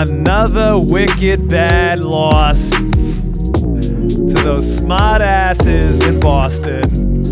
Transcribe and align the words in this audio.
Another 0.00 0.78
wicked 0.78 1.50
bad 1.50 2.02
loss 2.02 2.70
to 2.70 4.34
those 4.42 4.76
smart 4.78 5.20
asses 5.20 6.02
in 6.02 6.18
Boston. 6.18 7.22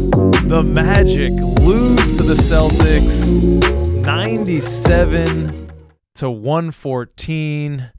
The 0.50 0.62
Magic 0.62 1.30
lose 1.62 2.16
to 2.18 2.22
the 2.22 2.34
Celtics 2.34 4.04
97 4.04 5.70
to 6.16 6.30
114. 6.30 7.90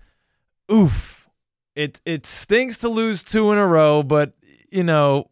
Oof. 0.71 1.28
It 1.75 2.00
it 2.06 2.28
stinks 2.28 2.78
to 2.78 2.89
lose 2.89 3.24
two 3.24 3.51
in 3.51 3.57
a 3.57 3.65
row, 3.65 4.04
but 4.04 4.33
you 4.71 4.83
know, 4.83 5.32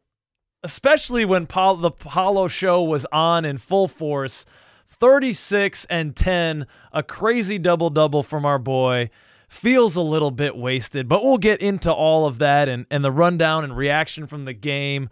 especially 0.64 1.25
when 1.25 1.46
Paul, 1.46 1.75
the 1.75 1.92
Paolo 1.92 2.47
show 2.47 2.82
was 2.82 3.06
on 3.11 3.46
in 3.46 3.60
full 3.60 3.88
force. 3.88 4.47
36 4.88 5.86
and 5.92 6.15
10, 6.15 6.65
a 6.92 7.04
crazy 7.04 7.60
double 7.60 7.92
double 7.92 8.24
from 8.24 8.43
our 8.43 8.57
boy. 8.57 9.11
Feels 9.47 9.96
a 9.96 10.01
little 10.01 10.32
bit 10.32 10.57
wasted, 10.57 11.07
but 11.07 11.24
we'll 11.24 11.37
get 11.37 11.61
into 11.61 11.92
all 11.92 12.25
of 12.25 12.37
that 12.39 12.68
and, 12.68 12.86
and 12.92 13.04
the 13.04 13.11
rundown 13.11 13.64
and 13.64 13.75
reaction 13.75 14.28
from 14.28 14.46
the 14.46 14.54
game. 14.54 15.10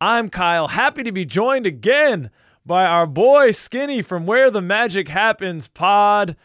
I'm 0.00 0.28
Kyle, 0.28 0.68
happy 0.68 1.02
to 1.04 1.12
be 1.12 1.24
joined 1.24 1.66
again 1.66 2.30
by 2.66 2.84
our 2.84 3.06
boy 3.06 3.52
Skinny 3.52 4.02
from 4.02 4.26
Where 4.26 4.50
the 4.50 4.60
Magic 4.60 5.08
Happens 5.08 5.68
pod. 5.68 6.36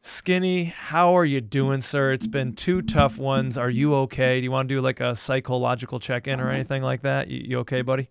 Skinny, 0.00 0.64
how 0.64 1.16
are 1.16 1.24
you 1.24 1.40
doing, 1.40 1.80
sir? 1.80 2.12
It's 2.12 2.26
been 2.26 2.52
two 2.54 2.82
tough 2.82 3.16
ones. 3.16 3.56
Are 3.56 3.70
you 3.70 3.94
okay? 3.94 4.40
Do 4.40 4.44
you 4.44 4.50
want 4.50 4.68
to 4.68 4.74
do 4.74 4.80
like 4.82 5.00
a 5.00 5.14
psychological 5.14 5.98
check 5.98 6.28
in 6.28 6.40
or 6.40 6.50
anything 6.50 6.82
like 6.82 7.02
that? 7.02 7.28
You, 7.28 7.40
you 7.42 7.58
okay, 7.60 7.80
buddy? 7.80 8.10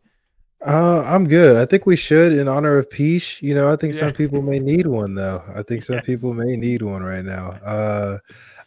Uh, 0.65 1.01
I'm 1.01 1.27
good. 1.27 1.57
I 1.57 1.65
think 1.65 1.85
we 1.85 1.95
should, 1.95 2.31
in 2.31 2.47
honor 2.47 2.77
of 2.77 2.89
peace. 2.89 3.41
You 3.43 3.53
know, 3.53 3.71
I 3.71 3.75
think 3.75 3.93
yeah. 3.93 3.99
some 3.99 4.13
people 4.13 4.41
may 4.41 4.59
need 4.59 4.87
one, 4.87 5.13
though. 5.15 5.43
I 5.53 5.61
think 5.61 5.83
some 5.83 5.95
yes. 5.97 6.05
people 6.05 6.33
may 6.33 6.55
need 6.55 6.81
one 6.81 7.03
right 7.03 7.23
now. 7.23 7.49
Uh, 7.63 8.17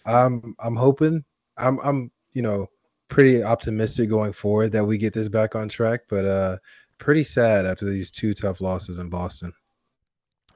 I'm 0.06 0.54
I'm 0.58 0.76
hoping. 0.76 1.24
I'm 1.56 1.78
I'm 1.80 2.10
you 2.32 2.42
know 2.42 2.68
pretty 3.08 3.42
optimistic 3.42 4.08
going 4.08 4.32
forward 4.32 4.72
that 4.72 4.84
we 4.84 4.98
get 4.98 5.12
this 5.12 5.28
back 5.28 5.54
on 5.54 5.68
track, 5.68 6.02
but 6.08 6.24
uh, 6.24 6.56
pretty 6.98 7.24
sad 7.24 7.66
after 7.66 7.84
these 7.86 8.10
two 8.10 8.34
tough 8.34 8.60
losses 8.60 8.98
in 8.98 9.08
Boston. 9.08 9.52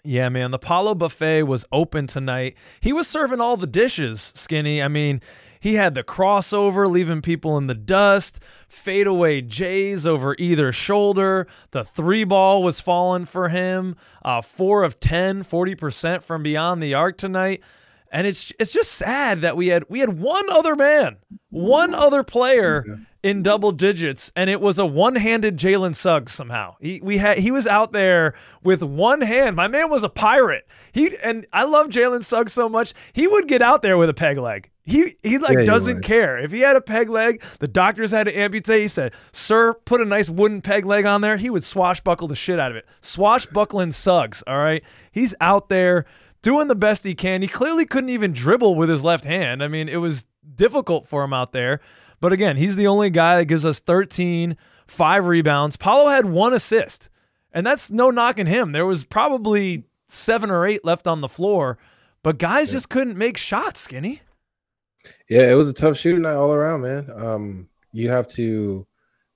Yeah, 0.03 0.31
man. 0.31 0.51
The 0.51 0.59
Paolo 0.59 0.95
buffet 0.95 1.43
was 1.43 1.67
open 1.71 2.07
tonight. 2.07 2.57
He 2.81 2.93
was 2.93 3.07
serving 3.07 3.41
all 3.41 3.57
the 3.57 3.67
dishes, 3.67 4.33
Skinny. 4.35 4.83
I 4.83 4.89
mean, 4.89 5.21
he 5.61 5.75
had 5.75 5.95
the 5.95 6.03
crossover, 6.03 6.91
leaving 6.91 7.21
people 7.21 7.59
in 7.59 7.67
the 7.67 7.75
dust, 7.75 8.41
fadeaway 8.67 9.43
Jays 9.43 10.07
over 10.07 10.35
either 10.39 10.73
shoulder. 10.73 11.47
The 11.73 11.85
three 11.85 12.25
ball 12.25 12.63
was 12.63 12.81
falling 12.81 13.27
for 13.27 13.51
him. 13.51 13.95
Uh, 14.25 14.41
four 14.41 14.85
of 14.85 15.01
10, 15.01 15.45
40% 15.45 16.23
from 16.23 16.43
beyond 16.43 16.83
the 16.83 16.95
arc 16.95 17.19
tonight. 17.19 17.63
And 18.11 18.27
it's 18.27 18.53
it's 18.59 18.73
just 18.73 18.93
sad 18.93 19.41
that 19.43 19.57
we 19.57 19.69
had 19.69 19.85
we 19.89 20.01
had 20.01 20.19
one 20.19 20.51
other 20.51 20.75
man, 20.75 21.19
one 21.51 21.95
other 21.95 22.23
player 22.25 22.85
in 23.23 23.43
double 23.43 23.71
digits, 23.71 24.33
and 24.35 24.49
it 24.49 24.61
was 24.61 24.79
a 24.79 24.87
one-handed 24.87 25.57
Jalen 25.57 25.95
Suggs 25.95 26.33
somehow. 26.33 26.77
He 26.81 27.01
we 27.03 27.19
had 27.19 27.39
he 27.39 27.51
was 27.51 27.67
out 27.67 27.93
there 27.93 28.35
with 28.63 28.83
one 28.83 29.21
hand. 29.21 29.57
My 29.57 29.69
man 29.69 29.91
was 29.91 30.03
a 30.03 30.09
pirate. 30.09 30.67
He 30.93 31.17
and 31.23 31.47
I 31.53 31.65
love 31.65 31.89
Jalen 31.89 32.25
Suggs 32.25 32.53
so 32.53 32.69
much. 32.69 32.95
He 33.13 33.27
would 33.27 33.47
get 33.47 33.63
out 33.63 33.83
there 33.83 33.99
with 33.99 34.09
a 34.09 34.15
peg 34.15 34.39
leg. 34.39 34.71
He 34.83 35.15
he 35.23 35.39
like 35.39 35.59
yeah, 35.59 35.65
doesn't 35.65 36.03
care. 36.03 36.39
If 36.39 36.51
he 36.51 36.61
had 36.61 36.75
a 36.75 36.81
peg 36.81 37.11
leg, 37.11 37.43
the 37.61 37.69
doctors 37.69 38.11
had 38.11 38.25
to 38.25 38.37
amputate. 38.37 38.81
He 38.81 38.89
said, 38.89 39.13
"Sir, 39.31 39.75
put 39.75 40.01
a 40.01 40.05
nice 40.05 40.29
wooden 40.31 40.63
peg 40.63 40.85
leg 40.87 41.05
on 41.05 41.21
there." 41.21 41.37
He 41.37 41.51
would 41.51 41.63
swashbuckle 41.63 42.27
the 42.27 42.35
shit 42.35 42.59
out 42.59 42.71
of 42.71 42.77
it. 42.77 42.87
Swashbuckling 43.01 43.93
Suggs, 43.93 44.43
all 44.47 44.59
right? 44.59 44.83
He's 45.13 45.35
out 45.41 45.69
there 45.69 46.07
doing 46.43 46.69
the 46.69 46.75
best 46.75 47.05
he 47.05 47.15
can. 47.15 47.43
He 47.43 47.49
clearly 47.49 47.85
couldn't 47.85 48.11
even 48.11 48.33
dribble 48.33 48.75
with 48.75 48.89
his 48.89 49.05
left 49.05 49.25
hand. 49.25 49.63
I 49.63 49.69
mean, 49.69 49.89
it 49.89 49.97
was 49.97 50.25
difficult 50.55 51.07
for 51.07 51.25
him 51.25 51.33
out 51.33 51.53
there. 51.53 51.81
But 52.21 52.33
again, 52.33 52.57
he's 52.57 52.77
the 52.77 52.87
only 52.87 53.11
guy 53.11 53.37
that 53.37 53.47
gives 53.47 53.65
us 53.65 53.81
13, 53.81 54.57
five 54.87 55.27
rebounds. 55.27 55.77
Paolo 55.77 56.11
had 56.11 56.27
one 56.27 56.53
assist, 56.53 57.09
and 57.53 57.67
that's 57.67 57.91
no 57.91 58.11
knocking 58.11 58.47
him. 58.47 58.73
There 58.73 58.87
was 58.87 59.05
probably 59.05 59.85
seven 60.07 60.51
or 60.51 60.67
eight 60.67 60.85
left 60.85 61.07
on 61.07 61.21
the 61.21 61.29
floor, 61.29 61.79
but 62.23 62.39
guys 62.39 62.69
yeah. 62.69 62.73
just 62.73 62.89
couldn't 62.91 63.17
make 63.17 63.37
shots, 63.37 63.81
Skinny. 63.81 64.21
Yeah, 65.29 65.51
it 65.51 65.55
was 65.55 65.69
a 65.69 65.73
tough 65.73 65.97
shooting 65.97 66.23
night 66.23 66.35
all 66.35 66.53
around, 66.53 66.83
man. 66.83 67.11
Um, 67.11 67.69
you 67.93 68.11
have 68.11 68.29
to, 68.29 68.87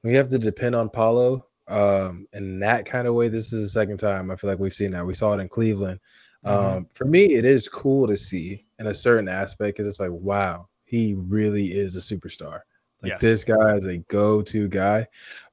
we 0.03 0.15
have 0.15 0.28
to 0.28 0.38
depend 0.38 0.75
on 0.75 0.91
Paolo 0.91 1.47
um, 1.69 2.26
in 2.34 2.60
that 2.60 2.84
kind 2.84 3.09
of 3.09 3.15
way. 3.15 3.28
This 3.28 3.53
is 3.53 3.62
the 3.62 3.69
second 3.69 3.97
time 3.97 4.31
I 4.31 4.36
feel 4.36 4.50
like 4.50 4.59
we've 4.59 4.75
seen 4.75 4.91
that. 4.91 5.06
We 5.06 5.15
saw 5.15 5.32
it 5.32 5.41
in 5.41 5.48
Cleveland. 5.48 6.00
Mm-hmm. 6.44 6.77
Um, 6.77 6.87
for 6.93 7.05
me, 7.05 7.34
it 7.34 7.44
is 7.44 7.69
cool 7.69 8.06
to 8.06 8.16
see 8.16 8.66
in 8.78 8.87
a 8.88 8.94
certain 8.94 9.28
aspect 9.28 9.77
because 9.77 9.87
it's 9.87 10.00
like, 10.00 10.10
wow, 10.10 10.69
he 10.84 11.15
really 11.15 11.72
is 11.72 11.97
a 11.97 12.00
superstar. 12.00 12.60
Like 13.03 13.12
yes. 13.12 13.21
this 13.21 13.44
guy 13.44 13.77
is 13.77 13.87
a 13.87 13.99
go-to 13.99 14.69
guy. 14.69 15.06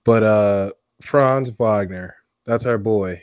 But 0.04 0.24
uh 0.24 0.72
Franz 1.02 1.50
Wagner, 1.50 2.16
that's 2.46 2.66
our 2.66 2.78
boy. 2.78 3.22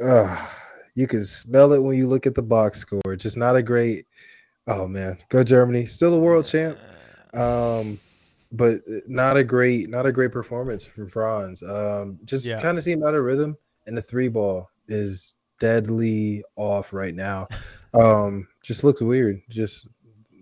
Ugh, 0.00 0.48
you 0.94 1.06
can 1.06 1.24
smell 1.24 1.72
it 1.72 1.82
when 1.82 1.96
you 1.96 2.06
look 2.06 2.26
at 2.26 2.34
the 2.34 2.42
box 2.42 2.78
score. 2.78 3.16
Just 3.16 3.36
not 3.36 3.56
a 3.56 3.62
great. 3.62 4.06
Oh 4.66 4.86
man, 4.86 5.18
go 5.28 5.42
Germany! 5.42 5.86
Still 5.86 6.14
a 6.14 6.20
world 6.20 6.46
champ. 6.46 6.78
Um, 7.34 7.98
but 8.52 8.80
not 9.06 9.36
a 9.36 9.44
great, 9.44 9.88
not 9.88 10.06
a 10.06 10.12
great 10.12 10.32
performance 10.32 10.84
from 10.84 11.08
Franz. 11.08 11.62
Um, 11.62 12.18
just 12.24 12.44
yeah. 12.44 12.60
kind 12.60 12.78
of 12.78 12.84
seemed 12.84 13.02
out 13.02 13.14
of 13.14 13.24
rhythm, 13.24 13.56
and 13.86 13.96
the 13.96 14.02
three 14.02 14.28
ball 14.28 14.70
is 14.86 15.36
deadly 15.58 16.42
off 16.56 16.92
right 16.92 17.14
now. 17.14 17.48
Um, 17.94 18.46
just 18.62 18.84
looks 18.84 19.00
weird. 19.00 19.40
Just 19.48 19.88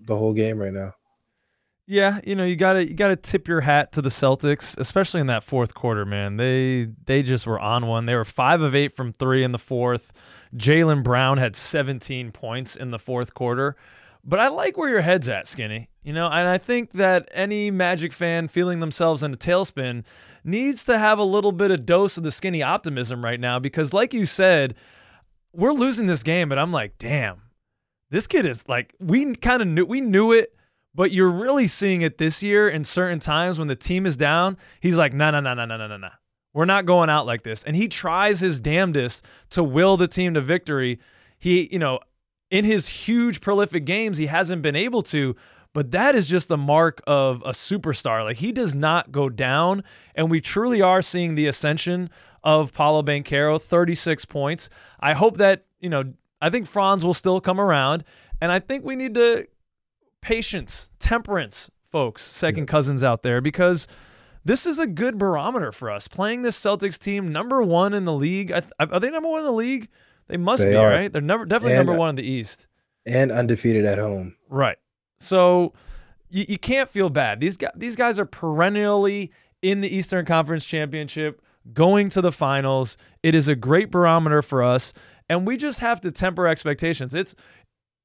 the 0.06 0.16
whole 0.16 0.32
game 0.32 0.58
right 0.58 0.72
now. 0.72 0.92
Yeah, 1.88 2.20
you 2.24 2.34
know, 2.34 2.44
you 2.44 2.56
gotta 2.56 2.84
you 2.84 2.94
gotta 2.94 3.14
tip 3.14 3.46
your 3.46 3.60
hat 3.60 3.92
to 3.92 4.02
the 4.02 4.08
Celtics, 4.08 4.76
especially 4.76 5.20
in 5.20 5.28
that 5.28 5.44
fourth 5.44 5.74
quarter, 5.74 6.04
man. 6.04 6.36
They 6.36 6.88
they 7.04 7.22
just 7.22 7.46
were 7.46 7.60
on 7.60 7.86
one. 7.86 8.06
They 8.06 8.16
were 8.16 8.24
five 8.24 8.60
of 8.60 8.74
eight 8.74 8.96
from 8.96 9.12
three 9.12 9.44
in 9.44 9.52
the 9.52 9.58
fourth. 9.58 10.12
Jaylen 10.56 11.04
Brown 11.04 11.38
had 11.38 11.54
17 11.54 12.32
points 12.32 12.76
in 12.76 12.90
the 12.90 12.98
fourth 12.98 13.34
quarter. 13.34 13.76
But 14.24 14.40
I 14.40 14.48
like 14.48 14.76
where 14.76 14.88
your 14.88 15.02
head's 15.02 15.28
at, 15.28 15.46
Skinny. 15.46 15.88
You 16.02 16.12
know, 16.12 16.26
and 16.26 16.48
I 16.48 16.58
think 16.58 16.92
that 16.92 17.28
any 17.32 17.70
Magic 17.70 18.12
fan 18.12 18.48
feeling 18.48 18.80
themselves 18.80 19.22
in 19.22 19.32
a 19.32 19.36
tailspin 19.36 20.04
needs 20.42 20.84
to 20.84 20.98
have 20.98 21.18
a 21.18 21.24
little 21.24 21.52
bit 21.52 21.70
of 21.70 21.86
dose 21.86 22.16
of 22.16 22.24
the 22.24 22.32
skinny 22.32 22.62
optimism 22.62 23.24
right 23.24 23.38
now 23.38 23.60
because, 23.60 23.92
like 23.92 24.12
you 24.12 24.26
said, 24.26 24.74
we're 25.56 25.72
losing 25.72 26.06
this 26.06 26.22
game, 26.22 26.48
but 26.48 26.58
I'm 26.58 26.72
like, 26.72 26.98
damn, 26.98 27.42
this 28.10 28.26
kid 28.26 28.46
is 28.46 28.68
like, 28.68 28.94
we 29.00 29.34
kind 29.34 29.62
of 29.62 29.68
knew 29.68 29.84
we 29.84 30.00
knew 30.00 30.32
it 30.32 30.56
but 30.96 31.12
you're 31.12 31.30
really 31.30 31.66
seeing 31.66 32.00
it 32.00 32.16
this 32.16 32.42
year 32.42 32.70
in 32.70 32.82
certain 32.82 33.20
times 33.20 33.58
when 33.58 33.68
the 33.68 33.76
team 33.76 34.06
is 34.06 34.16
down. 34.16 34.56
He's 34.80 34.96
like, 34.96 35.12
no, 35.12 35.30
no, 35.30 35.40
no, 35.40 35.52
no, 35.52 35.66
no, 35.66 35.76
no, 35.76 35.86
no, 35.86 35.96
no. 35.98 36.08
We're 36.54 36.64
not 36.64 36.86
going 36.86 37.10
out 37.10 37.26
like 37.26 37.42
this. 37.42 37.62
And 37.64 37.76
he 37.76 37.86
tries 37.86 38.40
his 38.40 38.58
damnedest 38.58 39.22
to 39.50 39.62
will 39.62 39.98
the 39.98 40.08
team 40.08 40.32
to 40.34 40.40
victory. 40.40 40.98
He, 41.38 41.68
you 41.70 41.78
know, 41.78 42.00
in 42.50 42.64
his 42.64 42.88
huge 42.88 43.42
prolific 43.42 43.84
games, 43.84 44.16
he 44.16 44.24
hasn't 44.24 44.62
been 44.62 44.74
able 44.74 45.02
to, 45.02 45.36
but 45.74 45.90
that 45.90 46.14
is 46.14 46.28
just 46.28 46.48
the 46.48 46.56
mark 46.56 47.02
of 47.06 47.42
a 47.42 47.50
superstar. 47.50 48.24
Like 48.24 48.38
he 48.38 48.50
does 48.50 48.74
not 48.74 49.12
go 49.12 49.28
down. 49.28 49.84
And 50.14 50.30
we 50.30 50.40
truly 50.40 50.80
are 50.80 51.02
seeing 51.02 51.34
the 51.34 51.46
ascension 51.46 52.08
of 52.46 52.72
Paolo 52.72 53.02
Banchero, 53.02 53.60
36 53.60 54.24
points. 54.24 54.70
I 55.00 55.14
hope 55.14 55.36
that, 55.38 55.64
you 55.80 55.90
know, 55.90 56.14
I 56.40 56.48
think 56.48 56.68
Franz 56.68 57.04
will 57.04 57.12
still 57.12 57.40
come 57.40 57.60
around. 57.60 58.04
And 58.40 58.52
I 58.52 58.60
think 58.60 58.84
we 58.84 58.94
need 58.94 59.14
to 59.14 59.48
patience, 60.20 60.90
temperance, 61.00 61.72
folks, 61.90 62.22
second 62.22 62.64
yeah. 62.64 62.70
cousins 62.70 63.02
out 63.02 63.24
there, 63.24 63.40
because 63.40 63.88
this 64.44 64.64
is 64.64 64.78
a 64.78 64.86
good 64.86 65.18
barometer 65.18 65.72
for 65.72 65.90
us. 65.90 66.06
Playing 66.06 66.42
this 66.42 66.56
Celtics 66.56 67.00
team, 67.00 67.32
number 67.32 67.62
one 67.62 67.92
in 67.92 68.04
the 68.04 68.14
league. 68.14 68.52
are 68.52 69.00
they 69.00 69.10
number 69.10 69.28
one 69.28 69.40
in 69.40 69.46
the 69.46 69.52
league? 69.52 69.88
They 70.28 70.36
must 70.36 70.62
they 70.62 70.70
be, 70.70 70.76
are. 70.76 70.88
right? 70.88 71.12
They're 71.12 71.20
never 71.20 71.46
definitely 71.46 71.76
and, 71.76 71.86
number 71.86 71.98
one 71.98 72.10
in 72.10 72.14
the 72.14 72.26
East. 72.26 72.68
And 73.04 73.32
undefeated 73.32 73.84
at 73.84 73.98
home. 73.98 74.36
Right. 74.48 74.78
So 75.18 75.72
you, 76.30 76.44
you 76.48 76.58
can't 76.60 76.88
feel 76.88 77.10
bad. 77.10 77.40
These 77.40 77.56
guys, 77.56 77.72
these 77.74 77.96
guys 77.96 78.20
are 78.20 78.24
perennially 78.24 79.32
in 79.62 79.80
the 79.80 79.92
Eastern 79.92 80.24
Conference 80.24 80.64
Championship, 80.64 81.42
going 81.72 82.08
to 82.10 82.20
the 82.20 82.32
finals. 82.32 82.96
It 83.22 83.34
is 83.34 83.48
a 83.48 83.54
great 83.54 83.90
barometer 83.90 84.42
for 84.42 84.62
us. 84.62 84.92
And 85.28 85.46
we 85.46 85.56
just 85.56 85.80
have 85.80 86.00
to 86.02 86.10
temper 86.10 86.46
expectations. 86.46 87.14
It's 87.14 87.34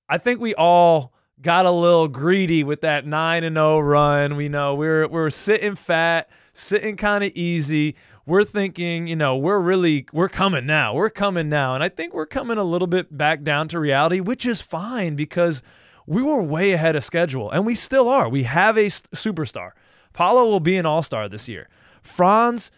I 0.10 0.18
think 0.18 0.42
we 0.42 0.54
all 0.56 1.13
got 1.42 1.66
a 1.66 1.72
little 1.72 2.08
greedy 2.08 2.63
with 2.63 2.81
that 2.81 3.06
9 3.06 3.44
and 3.44 3.56
0 3.56 3.80
run. 3.80 4.36
We 4.36 4.50
know 4.50 4.75
we're 4.75 5.08
we're 5.08 5.30
sitting 5.30 5.75
fat, 5.75 6.30
sitting 6.54 6.98
kind 6.98 7.24
of 7.24 7.31
easy. 7.34 7.96
We're 8.25 8.44
thinking, 8.44 9.08
you 9.08 9.16
know, 9.16 9.38
we're 9.38 9.60
really 9.60 10.06
we're 10.14 10.30
coming 10.30 10.66
now. 10.66 10.94
We're 10.94 11.10
coming 11.10 11.50
now. 11.50 11.75
And 11.75 11.84
I 11.84 11.90
think 11.90 12.14
we're 12.14 12.25
coming 12.25 12.57
a 12.57 12.64
little 12.64 12.88
bit 12.88 13.16
back 13.16 13.44
down 13.44 13.68
to 13.69 13.80
reality, 13.80 14.19
which 14.19 14.46
is 14.46 14.62
fine 14.62 15.16
because 15.16 15.64
we 16.06 16.22
were 16.22 16.42
way 16.42 16.72
ahead 16.74 16.96
of 16.96 17.04
schedule 17.04 17.50
and 17.52 17.66
we 17.66 17.75
still 17.75 18.10
are. 18.10 18.28
We 18.28 18.44
have 18.44 18.78
a 18.78 18.88
superstar. 18.88 19.72
Paolo 20.14 20.46
will 20.46 20.60
be 20.60 20.78
an 20.78 20.86
all-star 20.86 21.30
this 21.30 21.48
year. 21.48 21.69
Franz 22.02 22.72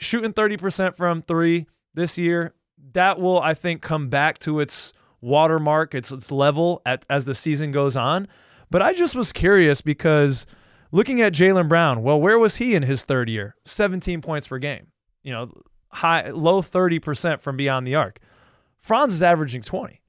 shooting 0.00 0.32
30% 0.32 0.96
from 0.96 1.22
3 1.22 1.66
this 1.94 2.18
year. 2.18 2.54
That 2.92 3.20
will 3.20 3.40
I 3.40 3.54
think 3.54 3.82
come 3.82 4.08
back 4.08 4.38
to 4.40 4.58
its 4.60 4.92
watermark. 5.20 5.94
It's 5.94 6.10
it's 6.10 6.32
level 6.32 6.82
at, 6.86 7.04
as 7.10 7.26
the 7.26 7.34
season 7.34 7.72
goes 7.72 7.96
on. 7.96 8.26
But 8.70 8.82
I 8.82 8.94
just 8.94 9.14
was 9.14 9.32
curious 9.32 9.80
because 9.80 10.46
looking 10.90 11.20
at 11.20 11.32
Jaylen 11.32 11.68
Brown, 11.68 12.02
well, 12.02 12.20
where 12.20 12.38
was 12.38 12.56
he 12.56 12.74
in 12.74 12.82
his 12.82 13.04
third 13.04 13.28
year? 13.28 13.54
17 13.66 14.22
points 14.22 14.48
per 14.48 14.58
game. 14.58 14.88
You 15.22 15.32
know, 15.32 15.52
high 15.90 16.30
low 16.30 16.62
30% 16.62 17.40
from 17.40 17.56
beyond 17.56 17.86
the 17.86 17.94
arc. 17.94 18.18
Franz 18.80 19.12
is 19.12 19.22
averaging 19.22 19.62
20. 19.62 20.00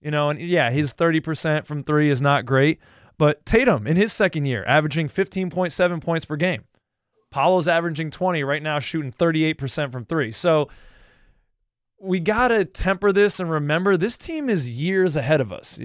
You 0.00 0.10
know, 0.10 0.30
and 0.30 0.40
yeah, 0.40 0.70
his 0.70 0.94
30% 0.94 1.66
from 1.66 1.82
three 1.82 2.10
is 2.10 2.22
not 2.22 2.46
great. 2.46 2.78
But 3.18 3.44
Tatum 3.44 3.86
in 3.86 3.96
his 3.96 4.12
second 4.12 4.46
year, 4.46 4.64
averaging 4.66 5.08
15.7 5.08 6.00
points 6.00 6.24
per 6.24 6.36
game. 6.36 6.64
Paolo's 7.30 7.68
averaging 7.68 8.10
20 8.10 8.42
right 8.44 8.62
now, 8.62 8.78
shooting 8.78 9.12
38% 9.12 9.92
from 9.92 10.04
three. 10.04 10.32
So 10.32 10.68
we 12.02 12.18
got 12.18 12.48
to 12.48 12.64
temper 12.64 13.12
this 13.12 13.38
and 13.40 13.50
remember 13.50 13.96
this 13.96 14.16
team 14.16 14.48
is 14.48 14.70
years 14.70 15.16
ahead 15.16 15.40
of 15.40 15.52
us. 15.52 15.78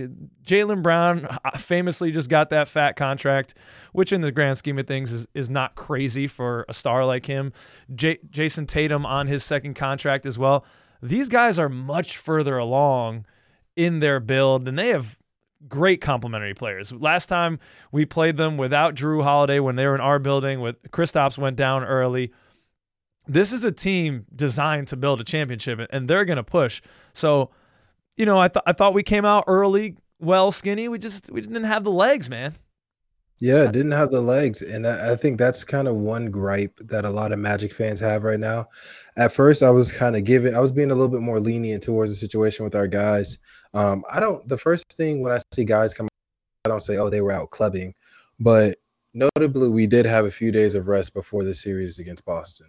Jaylen 0.44 0.82
Brown 0.82 1.26
uh, 1.26 1.58
famously 1.58 2.12
just 2.12 2.30
got 2.30 2.50
that 2.52 2.70
fat 2.70 2.96
contract, 2.96 3.54
which 3.92 4.14
in 4.14 4.22
the 4.22 4.32
grand 4.32 4.58
scheme 4.58 4.80
of 4.80 4.88
things 4.88 5.12
is, 5.12 5.28
is 5.34 5.50
not 5.50 5.76
crazy 5.76 6.26
for 6.28 6.66
a 6.70 6.74
star 6.74 7.04
like 7.04 7.26
him. 7.26 7.52
J- 7.94 8.20
Jayson 8.30 8.66
Tatum 8.66 9.06
on 9.06 9.28
his 9.28 9.44
second 9.44 9.74
contract 9.74 10.26
as 10.26 10.40
well. 10.40 10.66
These 11.02 11.28
guys 11.28 11.60
are 11.60 11.70
much 11.70 12.18
further 12.18 12.58
along 12.58 13.26
in 13.76 14.00
their 14.00 14.22
build 14.22 14.70
and 14.70 14.80
they 14.80 14.88
have 14.88 15.20
great 15.68 16.02
complementary 16.02 16.54
players. 16.54 16.92
Last 16.92 17.28
time 17.28 17.60
we 17.92 18.06
played 18.06 18.38
them 18.38 18.58
without 18.58 18.96
Jrue 18.96 19.24
Holiday 19.24 19.60
when 19.60 19.76
they 19.76 19.86
were 19.86 19.96
in 19.96 20.02
our 20.02 20.20
building 20.20 20.62
with 20.62 20.82
Kristaps 20.92 21.38
went 21.38 21.56
down 21.56 21.84
early 21.84 22.32
this 23.28 23.52
is 23.52 23.64
a 23.64 23.72
team 23.72 24.26
designed 24.36 24.88
to 24.90 24.96
build 24.96 25.22
a 25.22 25.24
championship 25.24 25.80
and 25.92 26.08
they're 26.08 26.26
going 26.26 26.38
to 26.38 26.44
push. 26.44 26.82
So, 27.14 27.50
you 28.18 28.26
know, 28.26 28.38
I 28.38 28.48
thought 28.48 28.64
I 28.66 28.74
thought 28.74 28.94
we 28.94 29.04
came 29.04 29.26
out 29.26 29.46
early, 29.48 29.98
well 30.20 30.52
skinny. 30.52 30.88
We 30.88 31.00
just 31.00 31.30
we 31.32 31.42
didn't 31.42 31.64
have 31.64 31.84
the 31.84 31.92
legs, 31.92 32.30
man. 32.30 32.56
Yeah, 33.42 33.70
didn't 33.70 33.92
have 33.92 34.12
the 34.12 34.22
legs, 34.22 34.62
and 34.62 34.88
I, 34.88 35.12
I 35.12 35.16
think 35.18 35.38
that's 35.38 35.66
kind 35.66 35.90
of 35.90 35.96
one 35.96 36.32
gripe 36.32 36.80
that 36.86 37.04
a 37.04 37.10
lot 37.10 37.34
of 37.34 37.40
Magic 37.40 37.74
fans 37.74 38.00
have 38.00 38.24
right 38.24 38.40
now. 38.40 38.70
At 39.18 39.34
first, 39.34 39.62
I 39.62 39.72
was 39.72 39.92
kind 39.92 40.16
of 40.16 40.24
giving, 40.24 40.56
I 40.56 40.60
was 40.60 40.72
being 40.72 40.90
a 40.90 40.96
little 40.96 41.10
bit 41.10 41.20
more 41.20 41.42
lenient 41.42 41.84
towards 41.84 42.12
the 42.12 42.16
situation 42.16 42.64
with 42.64 42.76
our 42.76 42.88
guys. 42.88 43.38
Um, 43.74 44.06
I 44.10 44.22
don't. 44.22 44.48
The 44.48 44.58
first 44.58 44.85
thing 44.96 45.22
when 45.22 45.34
I 45.34 45.40
see 45.54 45.66
guys 45.66 45.94
come, 45.94 46.08
I 46.66 46.70
don't 46.70 46.82
say, 46.82 46.98
"Oh, 46.98 47.10
they 47.10 47.22
were 47.22 47.32
out 47.32 47.52
clubbing," 47.52 47.94
but 48.40 48.78
notably, 49.14 49.70
we 49.70 49.88
did 49.88 50.06
have 50.06 50.26
a 50.26 50.32
few 50.32 50.52
days 50.52 50.76
of 50.76 50.88
rest 50.88 51.14
before 51.14 51.44
the 51.44 51.54
series 51.54 52.00
against 52.00 52.26
Boston. 52.26 52.68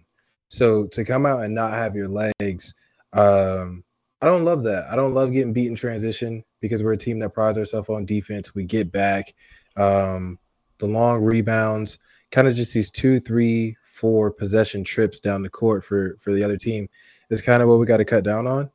So 0.49 0.85
to 0.87 1.03
come 1.03 1.25
out 1.25 1.43
and 1.43 1.53
not 1.53 1.73
have 1.73 1.95
your 1.95 2.07
legs, 2.07 2.73
um, 3.13 3.83
I 4.21 4.25
don't 4.25 4.45
love 4.45 4.63
that. 4.63 4.87
I 4.89 4.95
don't 4.95 5.13
love 5.13 5.33
getting 5.33 5.53
beat 5.53 5.67
in 5.67 5.75
transition 5.75 6.43
because 6.61 6.81
we're 6.81 6.93
a 6.93 6.97
team 6.97 7.19
that 7.19 7.33
prides 7.33 7.57
ourselves 7.57 7.89
on 7.89 8.05
defense. 8.05 8.55
We 8.55 8.63
get 8.63 8.91
back, 8.91 9.33
um, 9.75 10.39
the 10.79 10.87
long 10.87 11.21
rebounds, 11.21 11.99
kind 12.31 12.47
of 12.47 12.55
just 12.55 12.73
these 12.73 12.91
two, 12.91 13.19
three, 13.19 13.75
four 13.83 14.31
possession 14.31 14.83
trips 14.83 15.19
down 15.19 15.41
the 15.41 15.49
court 15.49 15.83
for 15.83 16.17
for 16.19 16.33
the 16.33 16.43
other 16.43 16.57
team 16.57 16.87
is 17.29 17.41
kind 17.41 17.61
of 17.61 17.69
what 17.69 17.79
we 17.79 17.85
got 17.85 17.97
to 17.97 18.05
cut 18.05 18.23
down 18.23 18.47
on. 18.47 18.69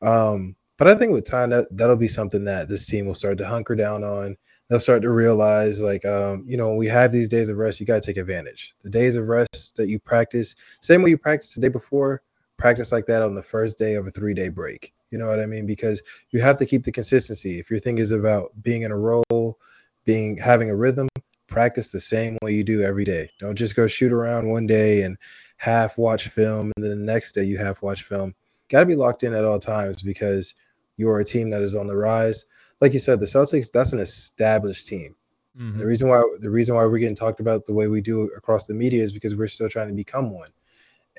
Um, 0.00 0.56
but 0.78 0.88
I 0.88 0.94
think 0.94 1.12
with 1.12 1.24
time 1.24 1.50
that 1.50 1.68
that'll 1.70 1.96
be 1.96 2.08
something 2.08 2.44
that 2.44 2.68
this 2.68 2.86
team 2.86 3.06
will 3.06 3.14
start 3.14 3.38
to 3.38 3.46
hunker 3.46 3.74
down 3.74 4.04
on. 4.04 4.36
They'll 4.68 4.80
start 4.80 5.02
to 5.02 5.10
realize 5.10 5.80
like 5.80 6.04
um, 6.04 6.44
you 6.46 6.56
know 6.56 6.74
we 6.74 6.86
have 6.88 7.12
these 7.12 7.28
days 7.28 7.48
of 7.48 7.58
rest 7.58 7.80
you 7.80 7.86
got 7.86 8.02
to 8.02 8.06
take 8.06 8.16
advantage. 8.16 8.74
The 8.82 8.90
days 8.90 9.16
of 9.16 9.28
rest 9.28 9.76
that 9.76 9.88
you 9.88 9.98
practice 9.98 10.54
same 10.80 11.02
way 11.02 11.10
you 11.10 11.18
practice 11.18 11.54
the 11.54 11.60
day 11.60 11.68
before 11.68 12.22
practice 12.56 12.90
like 12.90 13.06
that 13.06 13.22
on 13.22 13.34
the 13.34 13.42
first 13.42 13.78
day 13.78 13.94
of 13.94 14.06
a 14.06 14.10
three 14.10 14.34
day 14.34 14.48
break. 14.48 14.92
You 15.10 15.18
know 15.18 15.28
what 15.28 15.40
i 15.40 15.46
mean? 15.46 15.64
Because 15.66 16.02
you 16.30 16.40
have 16.40 16.58
to 16.58 16.66
keep 16.66 16.84
the 16.84 16.92
consistency. 16.92 17.58
If 17.58 17.70
your 17.70 17.80
thing 17.80 17.98
is 17.98 18.12
about 18.12 18.52
being 18.62 18.82
in 18.82 18.92
a 18.92 18.96
role 18.96 19.58
being 20.04 20.38
having 20.38 20.70
a 20.70 20.76
rhythm 20.76 21.08
practice 21.48 21.92
the 21.92 22.00
same 22.00 22.38
way 22.42 22.52
you 22.52 22.64
do 22.64 22.82
every 22.82 23.04
day. 23.04 23.30
Don't 23.38 23.56
just 23.56 23.76
go 23.76 23.86
shoot 23.86 24.12
around 24.12 24.48
one 24.48 24.66
day 24.66 25.02
and 25.02 25.16
half 25.56 25.98
watch 25.98 26.28
film 26.28 26.72
and 26.76 26.84
then 26.84 26.90
the 26.90 27.12
next 27.12 27.32
day 27.32 27.44
you 27.44 27.58
half 27.58 27.82
watch 27.82 28.04
film. 28.04 28.34
Got 28.68 28.80
to 28.80 28.86
be 28.86 28.96
locked 28.96 29.22
in 29.22 29.34
at 29.34 29.44
all 29.44 29.58
times 29.58 30.02
because 30.02 30.54
you're 30.98 31.20
a 31.20 31.24
team 31.24 31.48
that 31.50 31.62
is 31.62 31.74
on 31.74 31.86
the 31.86 31.96
rise 31.96 32.44
like 32.80 32.92
you 32.92 32.98
said, 32.98 33.20
the 33.20 33.26
Celtics 33.26 33.70
that's 33.70 33.92
an 33.92 34.00
established 34.00 34.86
team. 34.86 35.14
Mm-hmm. 35.58 35.78
The 35.78 35.86
reason 35.86 36.08
why 36.08 36.22
the 36.40 36.50
reason 36.50 36.76
why 36.76 36.86
we're 36.86 36.98
getting 36.98 37.16
talked 37.16 37.40
about 37.40 37.66
the 37.66 37.72
way 37.72 37.88
we 37.88 38.00
do 38.00 38.22
across 38.36 38.66
the 38.66 38.74
media 38.74 39.02
is 39.02 39.12
because 39.12 39.34
we're 39.34 39.48
still 39.48 39.68
trying 39.68 39.88
to 39.88 39.94
become 39.94 40.30
one. 40.30 40.50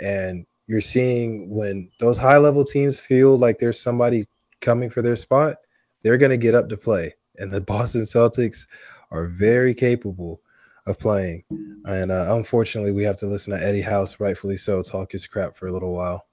And 0.01 0.45
you're 0.67 0.81
seeing 0.81 1.49
when 1.49 1.89
those 1.99 2.17
high 2.17 2.37
level 2.37 2.63
teams 2.63 2.99
feel 2.99 3.37
like 3.37 3.57
there's 3.57 3.79
somebody 3.79 4.25
coming 4.61 4.89
for 4.89 5.01
their 5.01 5.15
spot, 5.15 5.57
they're 6.01 6.17
going 6.17 6.31
to 6.31 6.37
get 6.37 6.55
up 6.55 6.69
to 6.69 6.77
play. 6.77 7.15
And 7.37 7.51
the 7.51 7.61
Boston 7.75 8.01
Celtics 8.01 8.67
are 9.11 9.25
very 9.25 9.73
capable 9.73 10.41
of 10.85 10.97
playing. 10.99 11.43
And 11.85 12.11
uh, 12.11 12.27
unfortunately, 12.29 12.91
we 12.91 13.03
have 13.03 13.17
to 13.17 13.27
listen 13.27 13.57
to 13.57 13.63
Eddie 13.63 13.81
House, 13.81 14.19
rightfully 14.19 14.57
so, 14.57 14.81
talk 14.81 15.11
his 15.11 15.27
crap 15.27 15.55
for 15.55 15.67
a 15.67 15.73
little 15.73 15.93
while. 15.93 16.25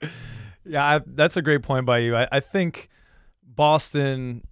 yeah, 0.64 0.96
I, 0.96 1.00
that's 1.06 1.36
a 1.36 1.42
great 1.42 1.62
point 1.62 1.86
by 1.86 1.98
you. 1.98 2.16
I, 2.16 2.28
I 2.30 2.40
think 2.40 2.88
Boston 3.42 4.46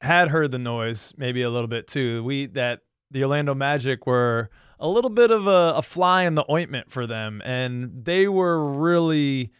had 0.00 0.28
heard 0.28 0.52
the 0.52 0.58
noise 0.58 1.14
maybe 1.16 1.42
a 1.42 1.50
little 1.50 1.68
bit 1.68 1.86
too. 1.86 2.22
We 2.24 2.46
that 2.46 2.80
the 3.10 3.22
Orlando 3.22 3.54
Magic 3.54 4.06
were 4.06 4.50
a 4.78 4.88
little 4.88 5.10
bit 5.10 5.30
of 5.30 5.46
a, 5.46 5.74
a, 5.76 5.82
fly 5.82 6.24
in 6.24 6.34
the 6.34 6.44
ointment 6.50 6.90
for 6.90 7.06
them, 7.06 7.40
and 7.44 8.04
they 8.04 8.28
were 8.28 8.72
really 8.72 9.52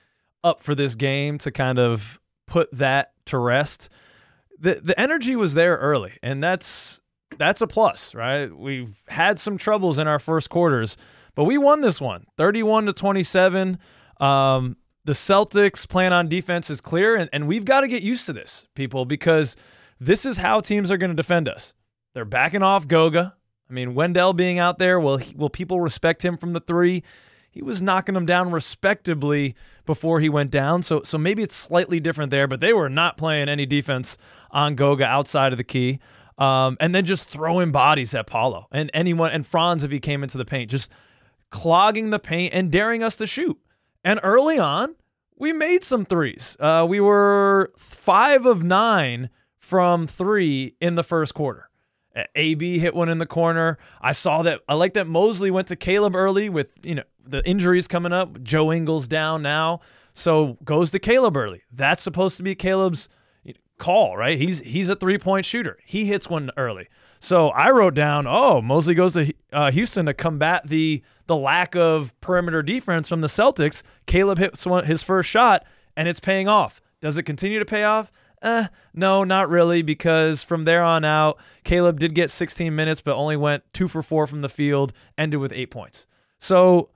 up 0.43 0.61
for 0.61 0.75
this 0.75 0.95
game 0.95 1.39
to 1.39 1.51
kind 1.51 1.79
of 1.79 2.21
put 2.47 2.71
that 2.73 3.13
to 3.27 3.39
rest. 3.39 3.89
the 4.59 4.81
The 4.83 4.99
energy 5.01 5.37
was 5.37 5.55
there 5.55 5.77
early, 5.77 6.19
and 6.23 6.43
that's 6.43 7.01
that's 7.39 7.63
a 7.63 7.67
plus, 7.67 8.15
right? 8.15 8.55
We've 8.55 9.03
had 9.09 9.39
some 9.39 9.57
troubles 9.57 9.99
in 9.99 10.07
our 10.07 10.19
first 10.19 10.51
quarters, 10.51 10.97
but 11.35 11.45
we 11.45 11.59
won 11.59 11.81
this 11.81 12.01
one, 12.01 12.27
thirty-one 12.37 12.87
to 12.87 12.93
twenty-seven. 12.93 13.79
Um, 14.21 14.77
the 15.05 15.13
Celtics 15.13 15.87
plan 15.89 16.13
on 16.13 16.29
defense 16.29 16.71
is 16.71 16.81
clear, 16.81 17.15
and, 17.17 17.29
and 17.33 17.47
we've 17.47 17.65
got 17.65 17.83
to 17.83 17.89
get 17.89 18.03
used 18.03 18.27
to 18.27 18.33
this, 18.33 18.67
people, 18.75 19.05
because 19.05 19.57
this 20.01 20.25
is 20.25 20.39
how 20.39 20.61
teams 20.61 20.91
are 20.91 20.97
going 20.97 21.11
to 21.11 21.17
defend 21.17 21.49
us. 21.49 21.75
They're 22.15 22.25
backing 22.25 22.63
off 22.63 22.89
Goga. 22.89 23.35
I 23.69 23.73
mean, 23.73 23.95
Wendell 23.95 24.33
being 24.33 24.59
out 24.59 24.79
there, 24.79 25.01
will 25.01 25.21
will 25.37 25.51
people 25.51 25.81
respect 25.81 26.25
him 26.25 26.37
from 26.37 26.53
the 26.53 26.61
three? 26.61 27.03
He 27.51 27.63
was 27.63 27.81
knocking 27.81 28.15
them 28.15 28.27
down 28.27 28.51
respectably 28.51 29.55
before 29.87 30.21
he 30.21 30.29
went 30.29 30.51
down, 30.51 30.83
so 30.83 31.03
so 31.03 31.19
maybe 31.19 31.43
it's 31.43 31.55
slightly 31.55 32.01
different 32.01 32.31
there. 32.31 32.47
But 32.47 32.61
they 32.61 32.73
were 32.73 32.89
not 32.89 33.17
playing 33.17 33.49
any 33.49 33.67
defense 33.67 34.17
on 34.51 34.75
Goga 34.75 35.05
outside 35.05 35.53
of 35.53 35.57
the 35.57 35.65
key, 35.65 35.99
um, 36.39 36.77
and 36.81 36.95
then 36.95 37.05
just 37.05 37.29
throwing 37.29 37.73
bodies 37.73 38.15
at 38.15 38.27
Paolo 38.27 38.69
and 38.71 38.91
anyone 38.93 39.31
and 39.31 39.47
Franz 39.47 39.85
if 39.85 39.91
he 39.91 40.01
came 40.01 40.23
into 40.23 40.39
the 40.39 40.45
paint, 40.45 40.71
just 40.71 40.91
clogging 41.51 42.11
the 42.11 42.19
paint 42.19 42.53
and 42.55 42.71
daring 42.71 43.03
us 43.03 43.17
to 43.17 43.27
shoot. 43.27 43.59
And 44.05 44.21
early 44.23 44.59
on, 44.59 44.97
we 45.45 45.53
made 45.53 45.85
some 45.85 46.07
threes. 46.07 46.57
Uh, 46.59 46.87
we 46.89 47.01
were 47.01 47.71
five 47.77 48.47
of 48.47 48.63
nine 48.63 49.29
from 49.59 50.07
three 50.07 50.75
in 50.81 50.95
the 50.95 51.05
first 51.05 51.35
quarter. 51.35 51.69
AB 52.35 52.79
hit 52.79 52.95
one 52.95 53.11
in 53.11 53.19
the 53.19 53.27
corner. 53.27 53.77
I 54.01 54.13
saw 54.13 54.43
that. 54.43 54.63
I 54.67 54.73
like 54.75 54.95
that 54.95 55.07
Mosley 55.07 55.51
went 55.51 55.69
to 55.69 55.77
Caleb 55.77 56.17
early 56.17 56.49
with 56.49 56.71
you 56.83 56.95
know 56.95 57.03
the 57.23 57.47
injuries 57.47 57.87
coming 57.87 58.11
up. 58.11 58.43
Joe 58.43 58.73
Ingles 58.73 59.07
down 59.07 59.43
now, 59.43 59.81
so 60.15 60.57
goes 60.65 60.91
to 60.93 60.99
Caleb 60.99 61.37
early. 61.37 61.63
That's 61.71 62.03
supposed 62.03 62.39
to 62.39 62.43
be 62.43 62.55
Caleb's 62.55 63.11
call, 63.77 64.17
right? 64.17 64.39
He's 64.39 64.61
he's 64.61 64.89
a 64.89 64.97
three 64.97 65.19
point 65.19 65.45
shooter. 65.45 65.77
He 65.85 66.07
hits 66.07 66.31
one 66.31 66.53
early. 66.57 66.89
So 67.25 67.49
I 67.49 67.71
wrote 67.71 67.95
down, 67.95 68.27
oh, 68.27 68.61
Mosley 68.61 68.95
goes 68.95 69.15
to 69.15 69.33
uh, 69.51 69.71
Houstan 69.71 70.05
to 70.05 70.13
combat 70.13 70.69
the 70.69 71.03
the 71.27 71.35
lack 71.35 71.75
of 71.75 72.13
perimeter 72.21 72.63
defense 72.63 73.09
from 73.09 73.23
the 73.23 73.29
Celtics. 73.29 73.83
Caleb 74.05 74.37
hits 74.37 74.65
his 74.85 75.03
first 75.03 75.31
shot, 75.31 75.65
and 75.97 76.07
it's 76.07 76.21
paying 76.21 76.49
off. 76.49 76.83
Does 77.01 77.17
it 77.17 77.23
continue 77.23 77.59
to 77.59 77.65
pay 77.65 77.83
off? 77.83 78.13
Eh, 78.43 78.67
no, 78.93 79.25
not 79.25 79.49
really, 79.49 79.81
because 79.81 80.43
from 80.43 80.67
there 80.67 80.83
on 80.83 81.03
out, 81.03 81.39
Caleb 81.65 81.99
did 81.99 82.15
get 82.15 82.31
16 82.31 82.75
minutes, 82.77 83.01
but 83.01 83.15
only 83.15 83.39
went 83.39 83.65
two 83.73 83.89
for 83.89 84.03
four 84.03 84.27
from 84.27 84.43
the 84.43 84.51
field, 84.51 84.93
ended 85.17 85.41
with 85.41 85.51
eight 85.55 85.71
points. 85.71 86.07
So 86.39 86.91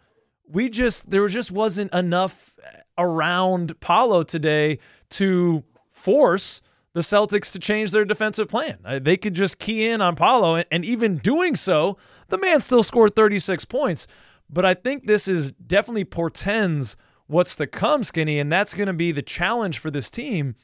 we 0.46 0.68
just 0.68 1.08
there 1.08 1.26
just 1.28 1.50
wasn't 1.50 1.94
enough 1.94 2.54
around 2.98 3.80
Paolo 3.80 4.24
today 4.24 4.78
to 5.08 5.64
force 5.90 6.60
the 6.98 7.02
Celtics 7.04 7.52
to 7.52 7.60
change 7.60 7.92
their 7.92 8.04
defensive 8.04 8.48
plan. 8.48 8.78
Uh, 8.84 8.98
they 8.98 9.16
could 9.16 9.34
just 9.34 9.60
key 9.60 9.86
in 9.86 10.00
on 10.00 10.16
Paolo, 10.16 10.56
and, 10.56 10.66
and 10.72 10.84
even 10.84 11.18
doing 11.18 11.54
so, 11.54 11.96
the 12.26 12.36
man 12.36 12.60
still 12.60 12.82
scored 12.82 13.14
36 13.14 13.64
points. 13.66 14.08
But 14.50 14.64
I 14.64 14.74
think 14.74 15.06
this 15.06 15.28
is 15.28 15.52
definitely 15.52 16.06
portends 16.06 16.96
what's 17.28 17.54
to 17.54 17.68
come, 17.68 18.02
Skinny, 18.02 18.40
and 18.40 18.50
that's 18.50 18.74
going 18.74 18.88
to 18.88 18.92
be 18.92 19.12
the 19.12 19.22
challenge 19.22 19.78
for 19.78 19.92
this 19.92 20.10
team. 20.10 20.56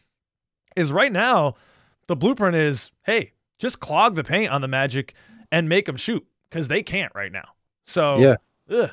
Is 0.75 0.91
right 0.91 1.12
now 1.12 1.55
the 2.09 2.17
blueprint 2.17 2.57
is, 2.57 2.91
hey, 3.05 3.35
just 3.61 3.79
clog 3.79 4.17
the 4.17 4.25
paint 4.25 4.50
on 4.50 4.61
the 4.61 4.67
Magic 4.67 5.14
and 5.53 5.69
make 5.69 5.87
them 5.87 5.97
shoot 5.97 6.26
because 6.50 6.67
they 6.67 6.83
can't 6.83 7.12
right 7.14 7.31
now. 7.31 7.50
So 7.87 8.19
yeah, 8.19 8.37
ugh. 8.69 8.91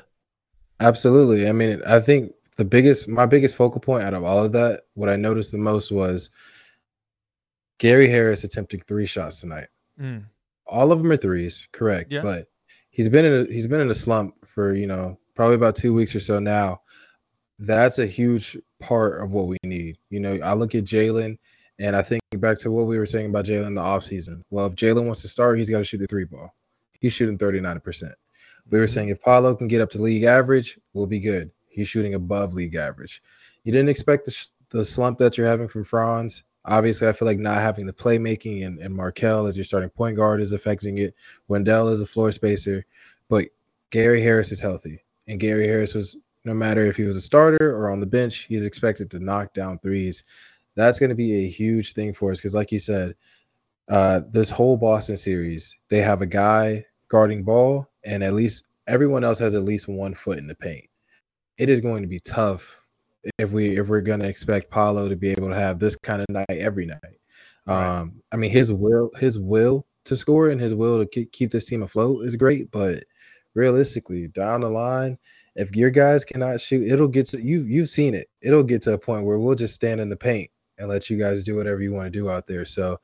absolutely. 0.78 1.48
I 1.48 1.52
mean, 1.52 1.82
I 1.84 1.98
think 1.98 2.34
the 2.54 2.64
biggest 2.64 3.08
my 3.08 3.26
biggest 3.26 3.56
focal 3.56 3.80
point 3.80 4.04
out 4.04 4.14
of 4.14 4.22
all 4.22 4.44
of 4.44 4.52
that, 4.52 4.82
what 4.94 5.08
I 5.08 5.16
noticed 5.16 5.50
the 5.50 5.58
most 5.58 5.90
was 5.90 6.30
Gary 7.82 8.08
Harris 8.08 8.44
attempting 8.44 8.78
three 8.78 9.06
shots 9.06 9.40
tonight. 9.40 9.66
Mm. 10.00 10.26
All 10.68 10.92
of 10.92 10.98
them 10.98 11.10
are 11.10 11.16
threes, 11.16 11.66
correct. 11.72 12.12
Yeah. 12.12 12.22
But 12.22 12.46
he's 12.90 13.08
been 13.08 13.24
in 13.24 13.32
a 13.40 13.52
he's 13.52 13.66
been 13.66 13.80
in 13.80 13.90
a 13.90 13.94
slump 13.94 14.36
for, 14.46 14.72
you 14.72 14.86
know, 14.86 15.18
probably 15.34 15.56
about 15.56 15.74
two 15.74 15.92
weeks 15.92 16.14
or 16.14 16.20
so 16.20 16.38
now. 16.38 16.82
That's 17.58 17.98
a 17.98 18.06
huge 18.06 18.56
part 18.78 19.20
of 19.20 19.32
what 19.32 19.48
we 19.48 19.56
need. 19.64 19.98
You 20.10 20.20
know, 20.20 20.38
I 20.44 20.52
look 20.52 20.76
at 20.76 20.84
Jalen 20.84 21.38
and 21.80 21.96
I 21.96 22.02
think 22.02 22.22
back 22.36 22.58
to 22.58 22.70
what 22.70 22.86
we 22.86 22.98
were 22.98 23.06
saying 23.06 23.30
about 23.30 23.46
Jalen 23.46 23.66
in 23.66 23.74
the 23.74 23.80
offseason. 23.80 24.42
Well, 24.50 24.66
if 24.66 24.76
Jalen 24.76 25.04
wants 25.04 25.22
to 25.22 25.28
start, 25.28 25.58
he's 25.58 25.68
got 25.68 25.78
to 25.78 25.84
shoot 25.84 25.98
the 25.98 26.06
three 26.06 26.24
ball. 26.24 26.54
He's 27.00 27.12
shooting 27.12 27.36
39%. 27.36 28.12
We 28.70 28.78
were 28.78 28.84
mm-hmm. 28.84 28.92
saying 28.92 29.08
if 29.08 29.20
Paolo 29.20 29.56
can 29.56 29.66
get 29.66 29.80
up 29.80 29.90
to 29.90 30.02
league 30.02 30.22
average, 30.22 30.78
we'll 30.92 31.06
be 31.06 31.18
good. 31.18 31.50
He's 31.68 31.88
shooting 31.88 32.14
above 32.14 32.54
league 32.54 32.76
average. 32.76 33.20
You 33.64 33.72
didn't 33.72 33.88
expect 33.88 34.26
the, 34.26 34.48
the 34.70 34.84
slump 34.84 35.18
that 35.18 35.36
you're 35.36 35.48
having 35.48 35.66
from 35.66 35.82
Franz. 35.82 36.44
Obviously, 36.64 37.08
I 37.08 37.12
feel 37.12 37.26
like 37.26 37.38
not 37.38 37.58
having 37.58 37.86
the 37.86 37.92
playmaking 37.92 38.66
and, 38.66 38.78
and 38.78 38.94
Markelle 38.94 39.46
as 39.46 39.56
your 39.56 39.64
starting 39.64 39.90
point 39.90 40.16
guard 40.16 40.40
is 40.40 40.52
affecting 40.52 40.98
it. 40.98 41.14
Wendell 41.48 41.88
is 41.88 42.02
a 42.02 42.06
floor 42.06 42.30
spacer, 42.32 42.86
but 43.28 43.46
Gary 43.90 44.22
Harris 44.22 44.52
is 44.52 44.60
healthy. 44.60 45.02
And 45.26 45.40
Gary 45.40 45.66
Harris 45.66 45.94
was, 45.94 46.16
no 46.44 46.54
matter 46.54 46.86
if 46.86 46.96
he 46.96 47.04
was 47.04 47.16
a 47.16 47.20
starter 47.20 47.76
or 47.76 47.90
on 47.90 48.00
the 48.00 48.06
bench, 48.06 48.46
he's 48.48 48.64
expected 48.64 49.10
to 49.10 49.18
knock 49.18 49.54
down 49.54 49.78
threes. 49.78 50.24
That's 50.74 50.98
going 50.98 51.10
to 51.10 51.16
be 51.16 51.44
a 51.44 51.48
huge 51.48 51.92
thing 51.94 52.12
for 52.12 52.30
us 52.30 52.38
because, 52.38 52.54
like 52.54 52.72
you 52.72 52.78
said, 52.78 53.14
uh, 53.88 54.20
this 54.30 54.50
whole 54.50 54.76
Boston 54.76 55.16
series, 55.16 55.76
they 55.88 56.00
have 56.00 56.22
a 56.22 56.26
guy 56.26 56.86
guarding 57.08 57.42
ball, 57.42 57.88
and 58.04 58.22
at 58.22 58.34
least 58.34 58.64
everyone 58.86 59.24
else 59.24 59.38
has 59.38 59.54
at 59.54 59.64
least 59.64 59.88
one 59.88 60.14
foot 60.14 60.38
in 60.38 60.46
the 60.46 60.54
paint 60.54 60.88
it 61.58 61.68
is 61.68 61.80
going 61.80 62.02
to 62.02 62.08
be 62.08 62.20
tough 62.20 62.81
if 63.38 63.52
we 63.52 63.78
if 63.78 63.88
we're 63.88 64.00
going 64.00 64.20
to 64.20 64.28
expect 64.28 64.70
Paolo 64.70 65.08
to 65.08 65.16
be 65.16 65.30
able 65.30 65.48
to 65.48 65.54
have 65.54 65.78
this 65.78 65.96
kind 65.96 66.22
of 66.22 66.28
night 66.28 66.46
every 66.48 66.86
night. 66.86 67.00
Right. 67.66 68.00
Um, 68.00 68.22
I 68.32 68.36
mean, 68.36 68.50
his 68.50 68.72
will 68.72 69.10
his 69.18 69.38
will 69.38 69.86
to 70.04 70.16
score 70.16 70.50
and 70.50 70.60
his 70.60 70.74
will 70.74 70.98
to 70.98 71.06
keep, 71.06 71.32
keep 71.32 71.50
this 71.50 71.66
team 71.66 71.82
afloat 71.82 72.24
is 72.24 72.36
great, 72.36 72.70
but 72.70 73.04
realistically, 73.54 74.26
down 74.26 74.62
the 74.62 74.70
line, 74.70 75.18
if 75.54 75.76
your 75.76 75.90
guys 75.90 76.24
cannot 76.24 76.60
shoot, 76.60 76.90
it'll 76.90 77.08
get 77.08 77.26
to 77.26 77.40
you. 77.40 77.62
You've 77.62 77.88
seen 77.88 78.14
it. 78.14 78.28
It'll 78.40 78.62
get 78.62 78.82
to 78.82 78.94
a 78.94 78.98
point 78.98 79.24
where 79.24 79.38
we'll 79.38 79.54
just 79.54 79.74
stand 79.74 80.00
in 80.00 80.08
the 80.08 80.16
paint 80.16 80.50
and 80.78 80.88
let 80.88 81.10
you 81.10 81.18
guys 81.18 81.44
do 81.44 81.56
whatever 81.56 81.80
you 81.82 81.92
want 81.92 82.06
to 82.06 82.10
do 82.10 82.30
out 82.30 82.46
there. 82.46 82.64
So 82.64 82.98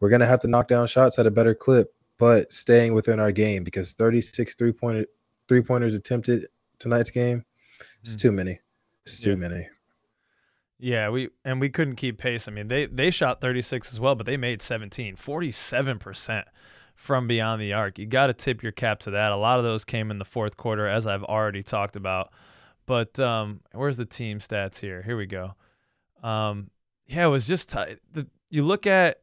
we're 0.00 0.10
gonna 0.10 0.26
have 0.26 0.40
to 0.40 0.48
knock 0.48 0.68
down 0.68 0.86
shots 0.86 1.18
at 1.18 1.26
a 1.26 1.30
better 1.30 1.54
clip, 1.54 1.92
but 2.18 2.52
staying 2.52 2.94
within 2.94 3.18
our 3.18 3.32
game 3.32 3.64
because 3.64 3.92
36 3.92 4.54
three 4.54 4.72
pointer 4.72 5.06
three 5.48 5.62
pointers 5.62 5.94
attempted 5.94 6.46
tonight's 6.78 7.10
game 7.10 7.44
is 8.04 8.16
mm. 8.16 8.20
too 8.20 8.32
many. 8.32 8.60
It's 9.06 9.18
too 9.18 9.30
yeah. 9.30 9.36
many. 9.36 9.68
Yeah, 10.78 11.08
we 11.08 11.30
and 11.44 11.60
we 11.60 11.70
couldn't 11.70 11.96
keep 11.96 12.18
pace. 12.18 12.48
I 12.48 12.52
mean, 12.52 12.68
they 12.68 12.86
they 12.86 13.10
shot 13.10 13.40
36 13.40 13.92
as 13.92 14.00
well, 14.00 14.14
but 14.14 14.26
they 14.26 14.36
made 14.36 14.60
17, 14.60 15.16
47% 15.16 16.44
from 16.96 17.26
beyond 17.26 17.60
the 17.60 17.72
arc. 17.72 17.98
You 17.98 18.06
got 18.06 18.26
to 18.26 18.34
tip 18.34 18.62
your 18.62 18.72
cap 18.72 19.00
to 19.00 19.10
that. 19.12 19.32
A 19.32 19.36
lot 19.36 19.58
of 19.58 19.64
those 19.64 19.84
came 19.84 20.10
in 20.10 20.18
the 20.18 20.24
fourth 20.24 20.56
quarter, 20.56 20.86
as 20.88 21.06
I've 21.06 21.24
already 21.24 21.62
talked 21.62 21.96
about. 21.96 22.32
But 22.86 23.18
um, 23.18 23.60
where's 23.72 23.96
the 23.96 24.04
team 24.04 24.38
stats 24.38 24.80
here? 24.80 25.02
Here 25.02 25.16
we 25.16 25.26
go. 25.26 25.54
Um, 26.22 26.70
yeah, 27.06 27.26
it 27.26 27.30
was 27.30 27.46
just 27.46 27.68
tight. 27.68 27.98
the, 28.12 28.26
you 28.50 28.62
look 28.62 28.86
at 28.86 29.20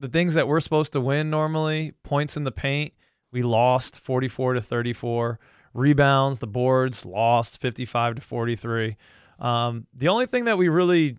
the 0.00 0.08
things 0.08 0.34
that 0.34 0.48
we're 0.48 0.60
supposed 0.60 0.92
to 0.92 1.00
win 1.00 1.30
normally. 1.30 1.92
Points 2.02 2.36
in 2.36 2.44
the 2.44 2.52
paint, 2.52 2.92
we 3.30 3.42
lost 3.42 3.98
44 4.00 4.54
to 4.54 4.60
34 4.60 5.38
rebounds, 5.74 6.38
the 6.38 6.46
boards 6.46 7.04
lost 7.04 7.60
55 7.60 8.16
to 8.16 8.20
43. 8.20 8.96
Um, 9.38 9.86
the 9.94 10.08
only 10.08 10.26
thing 10.26 10.44
that 10.44 10.58
we 10.58 10.68
really 10.68 11.18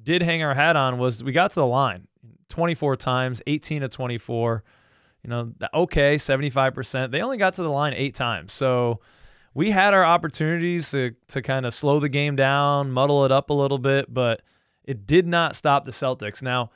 did 0.00 0.22
hang 0.22 0.42
our 0.42 0.54
hat 0.54 0.76
on 0.76 0.98
was 0.98 1.22
we 1.22 1.32
got 1.32 1.50
to 1.52 1.60
the 1.60 1.66
line 1.66 2.06
24 2.48 2.96
times, 2.96 3.42
18 3.46 3.82
to 3.82 3.88
24. 3.88 4.64
You 5.22 5.30
know, 5.30 5.52
okay, 5.72 6.16
75%. 6.16 7.12
They 7.12 7.22
only 7.22 7.36
got 7.36 7.54
to 7.54 7.62
the 7.62 7.70
line 7.70 7.94
eight 7.94 8.14
times. 8.14 8.52
So 8.52 9.00
we 9.54 9.70
had 9.70 9.94
our 9.94 10.04
opportunities 10.04 10.90
to, 10.90 11.14
to 11.28 11.42
kind 11.42 11.64
of 11.64 11.72
slow 11.72 12.00
the 12.00 12.08
game 12.08 12.34
down, 12.34 12.90
muddle 12.90 13.24
it 13.24 13.30
up 13.30 13.50
a 13.50 13.54
little 13.54 13.78
bit, 13.78 14.12
but 14.12 14.42
it 14.84 15.06
did 15.06 15.26
not 15.26 15.54
stop 15.54 15.84
the 15.84 15.92
Celtics. 15.92 16.42
Now, 16.42 16.70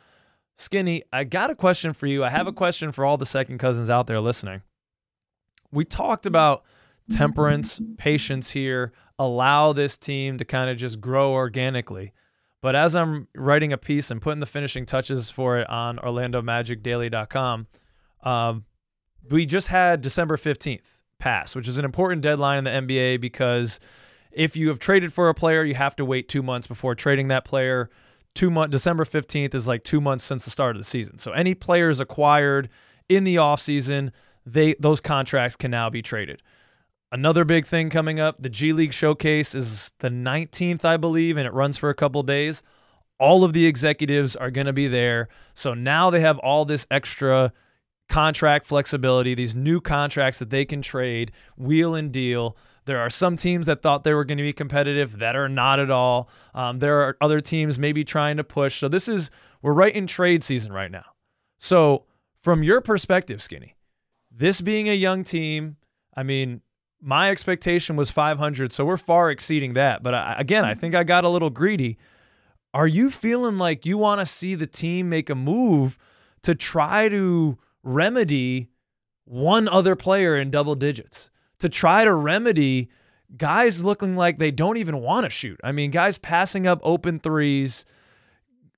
Skinny, 0.56 1.02
I 1.12 1.24
got 1.24 1.50
a 1.50 1.54
question 1.54 1.92
for 1.92 2.06
you. 2.06 2.24
I 2.24 2.30
have 2.30 2.46
a 2.46 2.52
question 2.52 2.92
for 2.92 3.04
all 3.04 3.16
the 3.16 3.26
second 3.26 3.58
cousins 3.58 3.90
out 3.90 4.06
there 4.06 4.20
listening. 4.20 4.62
We 5.72 5.84
talked 5.84 6.24
about 6.24 6.64
temperance, 7.10 7.80
patience 7.98 8.50
here, 8.50 8.92
allow 9.18 9.72
this 9.72 9.96
team 9.96 10.38
to 10.38 10.44
kind 10.44 10.70
of 10.70 10.76
just 10.76 11.00
grow 11.00 11.32
organically. 11.32 12.12
But 12.62 12.74
as 12.74 12.96
I'm 12.96 13.28
writing 13.34 13.72
a 13.72 13.78
piece 13.78 14.10
and 14.10 14.20
putting 14.20 14.40
the 14.40 14.46
finishing 14.46 14.86
touches 14.86 15.30
for 15.30 15.58
it 15.58 15.68
on 15.70 15.98
OrlandoMagicDaily.com, 15.98 17.66
um, 18.22 18.64
we 19.30 19.46
just 19.46 19.68
had 19.68 20.00
December 20.00 20.36
15th 20.36 20.80
pass, 21.18 21.54
which 21.54 21.68
is 21.68 21.78
an 21.78 21.84
important 21.84 22.22
deadline 22.22 22.66
in 22.66 22.86
the 22.86 22.96
NBA 22.96 23.20
because 23.20 23.80
if 24.32 24.56
you 24.56 24.68
have 24.68 24.78
traded 24.78 25.12
for 25.12 25.28
a 25.28 25.34
player, 25.34 25.64
you 25.64 25.74
have 25.74 25.96
to 25.96 26.04
wait 26.04 26.28
two 26.28 26.42
months 26.42 26.66
before 26.66 26.94
trading 26.94 27.28
that 27.28 27.44
player. 27.44 27.88
Two 28.34 28.50
month 28.50 28.70
December 28.70 29.04
15th 29.04 29.54
is 29.54 29.66
like 29.66 29.82
two 29.82 30.00
months 30.00 30.24
since 30.24 30.44
the 30.44 30.50
start 30.50 30.76
of 30.76 30.80
the 30.80 30.84
season. 30.84 31.18
So 31.18 31.32
any 31.32 31.54
players 31.54 32.00
acquired 32.00 32.68
in 33.08 33.24
the 33.24 33.36
offseason, 33.36 34.10
they 34.44 34.74
those 34.74 35.00
contracts 35.00 35.56
can 35.56 35.70
now 35.70 35.88
be 35.88 36.02
traded. 36.02 36.42
Another 37.12 37.44
big 37.44 37.66
thing 37.66 37.88
coming 37.88 38.18
up 38.18 38.42
the 38.42 38.48
G 38.48 38.72
League 38.72 38.92
Showcase 38.92 39.54
is 39.54 39.92
the 40.00 40.08
19th, 40.08 40.84
I 40.84 40.96
believe, 40.96 41.36
and 41.36 41.46
it 41.46 41.52
runs 41.52 41.76
for 41.76 41.88
a 41.88 41.94
couple 41.94 42.22
days. 42.22 42.62
All 43.18 43.44
of 43.44 43.52
the 43.52 43.66
executives 43.66 44.36
are 44.36 44.50
going 44.50 44.66
to 44.66 44.72
be 44.72 44.88
there. 44.88 45.28
So 45.54 45.72
now 45.72 46.10
they 46.10 46.20
have 46.20 46.38
all 46.38 46.64
this 46.64 46.86
extra 46.90 47.52
contract 48.08 48.66
flexibility, 48.66 49.34
these 49.34 49.54
new 49.54 49.80
contracts 49.80 50.38
that 50.38 50.50
they 50.50 50.64
can 50.64 50.82
trade, 50.82 51.32
wheel 51.56 51.94
and 51.94 52.12
deal. 52.12 52.56
There 52.84 52.98
are 52.98 53.10
some 53.10 53.36
teams 53.36 53.66
that 53.66 53.82
thought 53.82 54.04
they 54.04 54.14
were 54.14 54.24
going 54.24 54.38
to 54.38 54.44
be 54.44 54.52
competitive 54.52 55.18
that 55.18 55.34
are 55.34 55.48
not 55.48 55.80
at 55.80 55.90
all. 55.90 56.28
Um, 56.54 56.78
there 56.78 57.00
are 57.00 57.16
other 57.20 57.40
teams 57.40 57.78
maybe 57.78 58.04
trying 58.04 58.36
to 58.36 58.44
push. 58.44 58.78
So 58.78 58.88
this 58.88 59.08
is, 59.08 59.30
we're 59.62 59.72
right 59.72 59.94
in 59.94 60.06
trade 60.06 60.44
season 60.44 60.72
right 60.72 60.90
now. 60.90 61.04
So, 61.58 62.04
from 62.42 62.62
your 62.62 62.80
perspective, 62.80 63.42
Skinny, 63.42 63.74
this 64.30 64.60
being 64.60 64.88
a 64.88 64.94
young 64.94 65.24
team, 65.24 65.78
I 66.14 66.22
mean, 66.22 66.60
my 67.06 67.30
expectation 67.30 67.94
was 67.94 68.10
500, 68.10 68.72
so 68.72 68.84
we're 68.84 68.96
far 68.96 69.30
exceeding 69.30 69.74
that. 69.74 70.02
But 70.02 70.12
I, 70.12 70.34
again, 70.38 70.64
I 70.64 70.74
think 70.74 70.96
I 70.96 71.04
got 71.04 71.22
a 71.22 71.28
little 71.28 71.50
greedy. 71.50 71.98
Are 72.74 72.88
you 72.88 73.12
feeling 73.12 73.58
like 73.58 73.86
you 73.86 73.96
want 73.96 74.20
to 74.20 74.26
see 74.26 74.56
the 74.56 74.66
team 74.66 75.08
make 75.08 75.30
a 75.30 75.36
move 75.36 75.98
to 76.42 76.52
try 76.52 77.08
to 77.08 77.58
remedy 77.84 78.70
one 79.24 79.68
other 79.68 79.94
player 79.94 80.36
in 80.36 80.50
double 80.50 80.74
digits? 80.74 81.30
To 81.60 81.68
try 81.68 82.04
to 82.04 82.12
remedy 82.12 82.90
guys 83.36 83.84
looking 83.84 84.16
like 84.16 84.38
they 84.38 84.50
don't 84.50 84.76
even 84.76 84.98
want 84.98 85.24
to 85.24 85.30
shoot. 85.30 85.60
I 85.62 85.70
mean, 85.70 85.92
guys 85.92 86.18
passing 86.18 86.66
up 86.66 86.80
open 86.82 87.20
threes, 87.20 87.86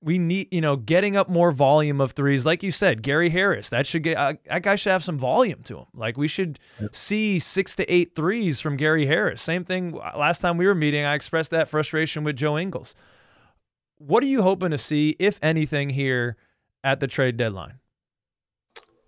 we 0.01 0.17
need, 0.17 0.47
you 0.53 0.61
know, 0.61 0.77
getting 0.77 1.17
up 1.17 1.27
more 1.27 1.51
volume 1.51 1.99
of 1.99 2.13
threes. 2.13 2.45
Like 2.45 2.63
you 2.63 2.71
said, 2.71 3.01
Gary 3.01 3.29
Harris, 3.29 3.69
that 3.69 3.85
should 3.85 4.03
get, 4.03 4.17
uh, 4.17 4.33
that 4.45 4.63
guy 4.63 4.75
should 4.75 4.91
have 4.91 5.03
some 5.03 5.17
volume 5.17 5.61
to 5.63 5.79
him. 5.79 5.85
Like 5.93 6.17
we 6.17 6.27
should 6.27 6.59
see 6.91 7.37
six 7.37 7.75
to 7.75 7.93
eight 7.93 8.15
threes 8.15 8.61
from 8.61 8.77
Gary 8.77 9.05
Harris. 9.05 9.41
Same 9.41 9.65
thing 9.65 9.99
uh, 9.99 10.17
last 10.17 10.39
time 10.39 10.57
we 10.57 10.67
were 10.67 10.75
meeting, 10.75 11.03
I 11.03 11.15
expressed 11.15 11.51
that 11.51 11.67
frustration 11.67 12.23
with 12.23 12.37
Joe 12.37 12.57
Ingles. 12.57 12.95
What 13.97 14.23
are 14.23 14.27
you 14.27 14.41
hoping 14.41 14.71
to 14.71 14.77
see, 14.77 15.17
if 15.19 15.37
anything, 15.41 15.89
here 15.89 16.37
at 16.83 17.01
the 17.01 17.07
trade 17.07 17.35
deadline? 17.35 17.79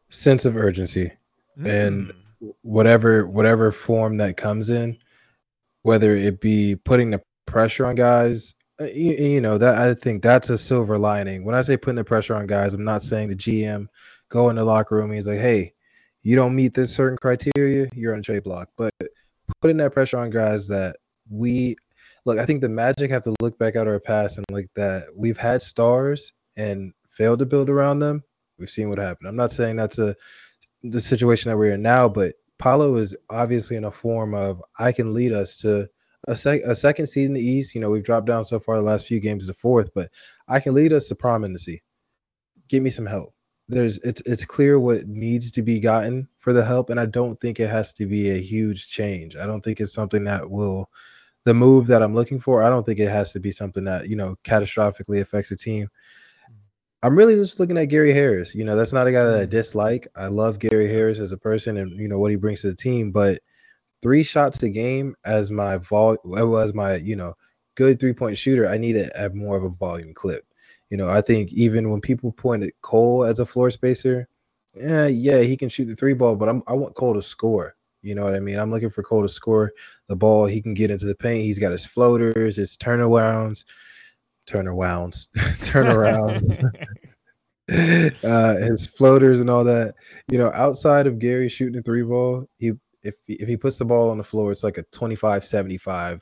Sense 0.10 0.44
of 0.44 0.58
urgency 0.58 1.14
mm. 1.58 1.66
and 1.66 2.12
whatever 2.64 3.26
whatever 3.26 3.72
form 3.72 4.18
that 4.18 4.36
comes 4.36 4.70
in, 4.70 4.98
whether 5.84 6.18
it 6.18 6.42
be 6.42 6.76
putting 6.76 7.12
the 7.12 7.22
pressure 7.46 7.86
on 7.86 7.96
guys 7.96 8.56
Uh, 8.82 8.86
you, 8.86 9.14
you, 9.14 9.42
know 9.42 9.60
that 9.60 9.78
I 9.78 9.94
think 9.94 10.24
that's 10.24 10.50
a 10.50 10.58
silver 10.58 10.98
lining. 10.98 11.44
When 11.44 11.54
I 11.54 11.62
say 11.62 11.78
putting 11.78 11.98
the 11.98 12.04
pressure 12.04 12.36
on 12.36 12.48
guys, 12.48 12.74
I'm 12.74 12.84
not 12.84 13.04
saying 13.04 13.30
the 13.30 13.36
GM 13.36 13.88
go 14.30 14.50
in 14.50 14.56
the 14.56 14.64
locker 14.64 14.96
room 14.96 15.12
he's 15.12 15.28
like, 15.28 15.40
"Hey, 15.40 15.74
you 16.24 16.36
don't 16.36 16.56
meet 16.56 16.74
this 16.74 16.96
certain 16.96 17.18
criteria, 17.18 17.90
you're 17.94 18.16
on 18.16 18.24
trade 18.24 18.44
block." 18.44 18.70
But 18.78 18.94
putting 19.62 19.78
that 19.78 19.94
pressure 19.94 20.18
on 20.18 20.32
guys 20.32 20.68
that 20.70 20.96
we 21.30 21.76
look, 22.26 22.40
I 22.40 22.46
think 22.46 22.62
the 22.62 22.70
Magic 22.70 23.12
have 23.12 23.24
to 23.26 23.36
look 23.40 23.60
back 23.60 23.76
at 23.76 23.88
our 23.88 24.00
past 24.00 24.38
and 24.38 24.46
like 24.50 24.70
that 24.76 25.04
we've 25.16 25.38
had 25.38 25.62
stars 25.62 26.34
and 26.58 26.94
failed 27.12 27.40
to 27.40 27.46
build 27.46 27.70
around 27.70 28.00
them. 28.00 28.24
We've 28.58 28.70
seen 28.70 28.90
what 28.90 28.98
happened. 28.98 29.28
I'm 29.28 29.36
not 29.36 29.52
saying 29.52 29.76
that's 29.76 30.00
a 30.00 30.16
the 30.82 31.02
situation 31.02 31.50
that 31.50 31.58
we're 31.58 31.76
in 31.76 31.84
now, 31.84 32.10
but 32.10 32.34
Paolo 32.58 32.96
is 32.96 33.16
obviously 33.30 33.76
in 33.76 33.84
a 33.84 33.92
form 33.92 34.34
of 34.34 34.64
I 34.80 34.92
can 34.92 35.14
lead 35.14 35.34
us 35.34 35.58
to 35.58 35.88
a, 36.28 36.36
sec- 36.36 36.62
a 36.66 36.76
second 36.76 37.08
seed 37.08 37.26
in 37.26 37.34
the 37.34 37.42
East. 37.42 37.76
You 37.76 37.82
know, 37.82 37.90
we've 37.90 38.04
dropped 38.04 38.28
down 38.28 38.44
so 38.44 38.60
far 38.60 38.76
the 38.76 38.82
last 38.82 39.08
few 39.08 39.20
games 39.20 39.48
to 39.48 39.54
fourth, 39.54 39.94
but 39.94 40.10
I 40.48 40.60
can 40.60 40.74
lead 40.74 40.94
us 40.94 41.08
to 41.08 41.16
prominency. 41.16 41.82
Give 42.68 42.84
me 42.84 42.90
some 42.90 43.06
help. 43.06 43.34
There's 43.68 44.00
it's 44.00 44.22
it's 44.26 44.44
clear 44.44 44.80
what 44.80 45.08
needs 45.08 45.52
to 45.52 45.62
be 45.62 45.80
gotten 45.80 46.28
for 46.38 46.52
the 46.52 46.66
help, 46.66 46.90
and 46.90 47.00
I 47.00 47.06
don't 47.06 47.40
think 47.40 47.60
it 47.60 47.70
has 47.70 47.94
to 47.94 48.06
be 48.06 48.32
a 48.32 48.42
huge 48.42 48.90
change. 48.90 49.36
I 49.36 49.46
don't 49.46 49.62
think 49.62 49.80
it's 49.80 49.94
something 49.94 50.26
that 50.26 50.50
will 50.50 50.90
the 51.46 51.54
move 51.54 51.88
that 51.88 52.04
I'm 52.04 52.14
looking 52.14 52.40
for. 52.40 52.64
I 52.64 52.70
don't 52.70 52.86
think 52.86 53.00
it 53.00 53.10
has 53.10 53.34
to 53.34 53.40
be 53.40 53.52
something 53.52 53.86
that 53.86 54.10
you 54.10 54.16
know 54.16 54.38
catastrophically 54.44 55.22
affects 55.22 55.52
a 55.52 55.56
team. 55.56 55.90
I'm 57.04 57.18
really 57.18 57.36
just 57.36 57.60
looking 57.60 57.78
at 57.78 57.86
Gary 57.86 58.14
Harris. 58.14 58.54
You 58.54 58.64
know, 58.64 58.76
that's 58.76 58.94
not 58.94 59.08
a 59.08 59.12
guy 59.12 59.24
that 59.24 59.42
I 59.42 59.46
mm. 59.46 59.50
dislike. 59.50 60.08
I 60.16 60.28
love 60.28 60.60
Gary 60.60 60.88
Harris 60.88 61.20
as 61.20 61.32
a 61.32 61.38
person 61.38 61.78
and 61.78 62.00
you 62.00 62.08
know 62.08 62.20
what 62.20 62.32
he 62.32 62.38
brings 62.38 62.62
to 62.62 62.68
the 62.68 62.76
team. 62.76 63.12
But 63.12 63.42
three 64.02 64.24
shots 64.24 64.62
a 64.64 64.70
game 64.70 65.16
as 65.26 65.52
my 65.52 65.78
vol 65.78 66.18
as 66.58 66.74
my 66.74 66.96
you 66.96 67.16
know 67.16 67.36
good 67.76 68.00
three 68.00 68.14
point 68.14 68.38
shooter, 68.38 68.68
I 68.68 68.78
need 68.78 68.96
it 68.96 69.12
at 69.16 69.36
more 69.36 69.58
of 69.58 69.64
a 69.64 69.70
volume 69.70 70.14
clip. 70.14 70.46
You 70.90 70.98
know, 70.98 71.10
I 71.10 71.22
think 71.22 71.52
even 71.54 71.90
when 71.90 72.02
people 72.02 72.32
point 72.32 72.64
at 72.64 72.74
Cole 72.82 73.24
as 73.24 73.40
a 73.40 73.46
floor 73.46 73.72
spacer, 73.72 74.28
yeah, 74.76 75.08
yeah, 75.08 75.40
he 75.40 75.56
can 75.56 75.70
shoot 75.70 75.86
the 75.86 75.96
three 75.96 76.14
ball, 76.14 76.36
but 76.36 76.50
I'm, 76.50 76.62
I 76.68 76.74
want 76.74 76.96
Cole 76.96 77.14
to 77.14 77.22
score. 77.22 77.76
You 78.02 78.16
know 78.16 78.26
what 78.26 78.36
I 78.36 78.40
mean? 78.40 78.58
I'm 78.58 78.72
looking 78.72 78.90
for 78.90 79.04
Cole 79.04 79.22
to 79.22 79.30
score 79.30 79.72
the 80.08 80.16
ball. 80.16 80.48
He 80.48 80.62
can 80.62 80.74
get 80.74 80.92
into 80.92 81.06
the 81.06 81.16
paint. 81.16 81.44
He's 81.44 81.60
got 81.60 81.72
his 81.72 81.86
floaters, 81.86 82.56
his 82.58 82.76
turnarounds, 82.76 83.64
turnarounds, 84.48 85.30
turnarounds, 85.36 86.60
uh, 88.24 88.56
his 88.58 88.86
floaters 88.86 89.40
and 89.40 89.50
all 89.50 89.64
that. 89.64 89.96
You 90.30 90.40
know, 90.40 90.52
outside 90.54 91.08
of 91.08 91.20
Gary 91.20 91.48
shooting 91.48 91.76
the 91.76 91.84
three 91.84 92.04
ball, 92.04 92.48
he 92.58 92.74
if 93.04 93.16
if 93.28 93.48
he 93.48 93.58
puts 93.58 93.78
the 93.78 93.86
ball 93.86 94.10
on 94.12 94.18
the 94.18 94.24
floor, 94.24 94.52
it's 94.52 94.64
like 94.64 94.78
a 94.78 94.84
25-75 94.86 96.22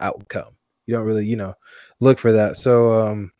outcome. 0.00 0.56
You 0.86 0.94
don't 0.94 1.06
really, 1.06 1.26
you 1.26 1.36
know, 1.36 1.54
look 2.00 2.18
for 2.18 2.32
that. 2.32 2.56
So 2.56 2.98
um 3.00 3.32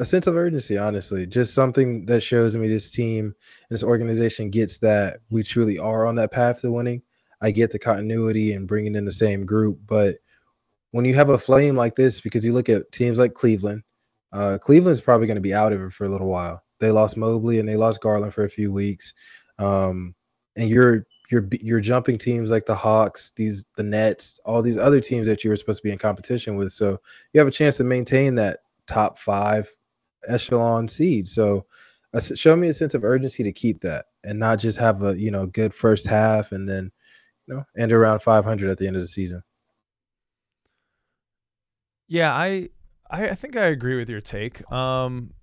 a 0.00 0.04
sense 0.04 0.26
of 0.26 0.36
urgency, 0.36 0.76
honestly. 0.76 1.26
Just 1.26 1.54
something 1.54 2.06
that 2.06 2.22
shows 2.22 2.56
me 2.56 2.68
this 2.68 2.90
team 2.90 3.26
and 3.26 3.34
this 3.70 3.84
organization 3.84 4.50
gets 4.50 4.78
that 4.78 5.20
we 5.30 5.42
truly 5.42 5.78
are 5.78 6.06
on 6.06 6.16
that 6.16 6.32
path 6.32 6.62
to 6.62 6.72
winning. 6.72 7.02
I 7.40 7.50
get 7.50 7.70
the 7.70 7.78
continuity 7.78 8.52
and 8.52 8.66
bringing 8.66 8.96
in 8.96 9.04
the 9.04 9.12
same 9.12 9.46
group, 9.46 9.78
but 9.86 10.16
when 10.92 11.04
you 11.04 11.14
have 11.14 11.28
a 11.28 11.38
flame 11.38 11.76
like 11.76 11.96
this, 11.96 12.20
because 12.20 12.44
you 12.44 12.52
look 12.52 12.68
at 12.68 12.90
teams 12.92 13.18
like 13.18 13.34
Cleveland, 13.34 13.82
uh, 14.32 14.58
Cleveland's 14.58 15.00
probably 15.00 15.26
going 15.26 15.34
to 15.34 15.40
be 15.40 15.52
out 15.52 15.72
of 15.72 15.82
it 15.82 15.92
for 15.92 16.04
a 16.04 16.08
little 16.08 16.30
while. 16.30 16.62
They 16.78 16.92
lost 16.92 17.16
Mobley 17.16 17.58
and 17.58 17.68
they 17.68 17.76
lost 17.76 18.00
Garland 18.00 18.32
for 18.32 18.44
a 18.44 18.48
few 18.48 18.72
weeks, 18.72 19.12
um, 19.58 20.14
and 20.56 20.70
you're 20.70 21.04
you're 21.30 21.46
you're 21.60 21.80
jumping 21.80 22.18
teams 22.18 22.50
like 22.50 22.66
the 22.66 22.74
Hawks, 22.74 23.32
these 23.36 23.64
the 23.76 23.82
Nets, 23.82 24.38
all 24.44 24.62
these 24.62 24.78
other 24.78 25.00
teams 25.00 25.26
that 25.26 25.44
you 25.44 25.50
were 25.50 25.56
supposed 25.56 25.78
to 25.78 25.82
be 25.82 25.92
in 25.92 25.98
competition 25.98 26.56
with. 26.56 26.72
So 26.72 27.00
you 27.32 27.38
have 27.40 27.48
a 27.48 27.52
chance 27.52 27.76
to 27.78 27.84
maintain 27.84 28.34
that 28.36 28.60
top 28.86 29.18
five 29.18 29.74
echelon 30.28 30.88
seed. 30.88 31.28
So 31.28 31.66
uh, 32.12 32.20
show 32.20 32.56
me 32.56 32.68
a 32.68 32.74
sense 32.74 32.94
of 32.94 33.04
urgency 33.04 33.42
to 33.42 33.52
keep 33.52 33.80
that 33.80 34.06
and 34.22 34.38
not 34.38 34.58
just 34.58 34.78
have 34.78 35.02
a 35.02 35.18
you 35.18 35.30
know 35.30 35.46
good 35.46 35.74
first 35.74 36.06
half 36.06 36.52
and 36.52 36.68
then 36.68 36.92
you 37.46 37.54
know 37.54 37.64
end 37.76 37.92
around 37.92 38.20
500 38.20 38.70
at 38.70 38.78
the 38.78 38.86
end 38.86 38.96
of 38.96 39.02
the 39.02 39.08
season. 39.08 39.42
Yeah, 42.06 42.34
I 42.34 42.68
I, 43.10 43.34
think 43.34 43.56
I 43.56 43.66
agree 43.66 43.96
with 43.96 44.10
your 44.10 44.20
take. 44.20 44.70
Um, 44.72 45.34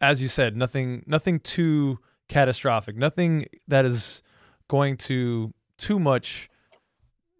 as 0.00 0.22
you 0.22 0.28
said, 0.28 0.56
nothing 0.56 1.04
nothing 1.06 1.40
too 1.40 1.98
catastrophic, 2.28 2.96
nothing 2.96 3.46
that 3.68 3.84
is 3.84 4.22
going 4.70 4.96
to 4.96 5.52
too 5.78 5.98
much 5.98 6.48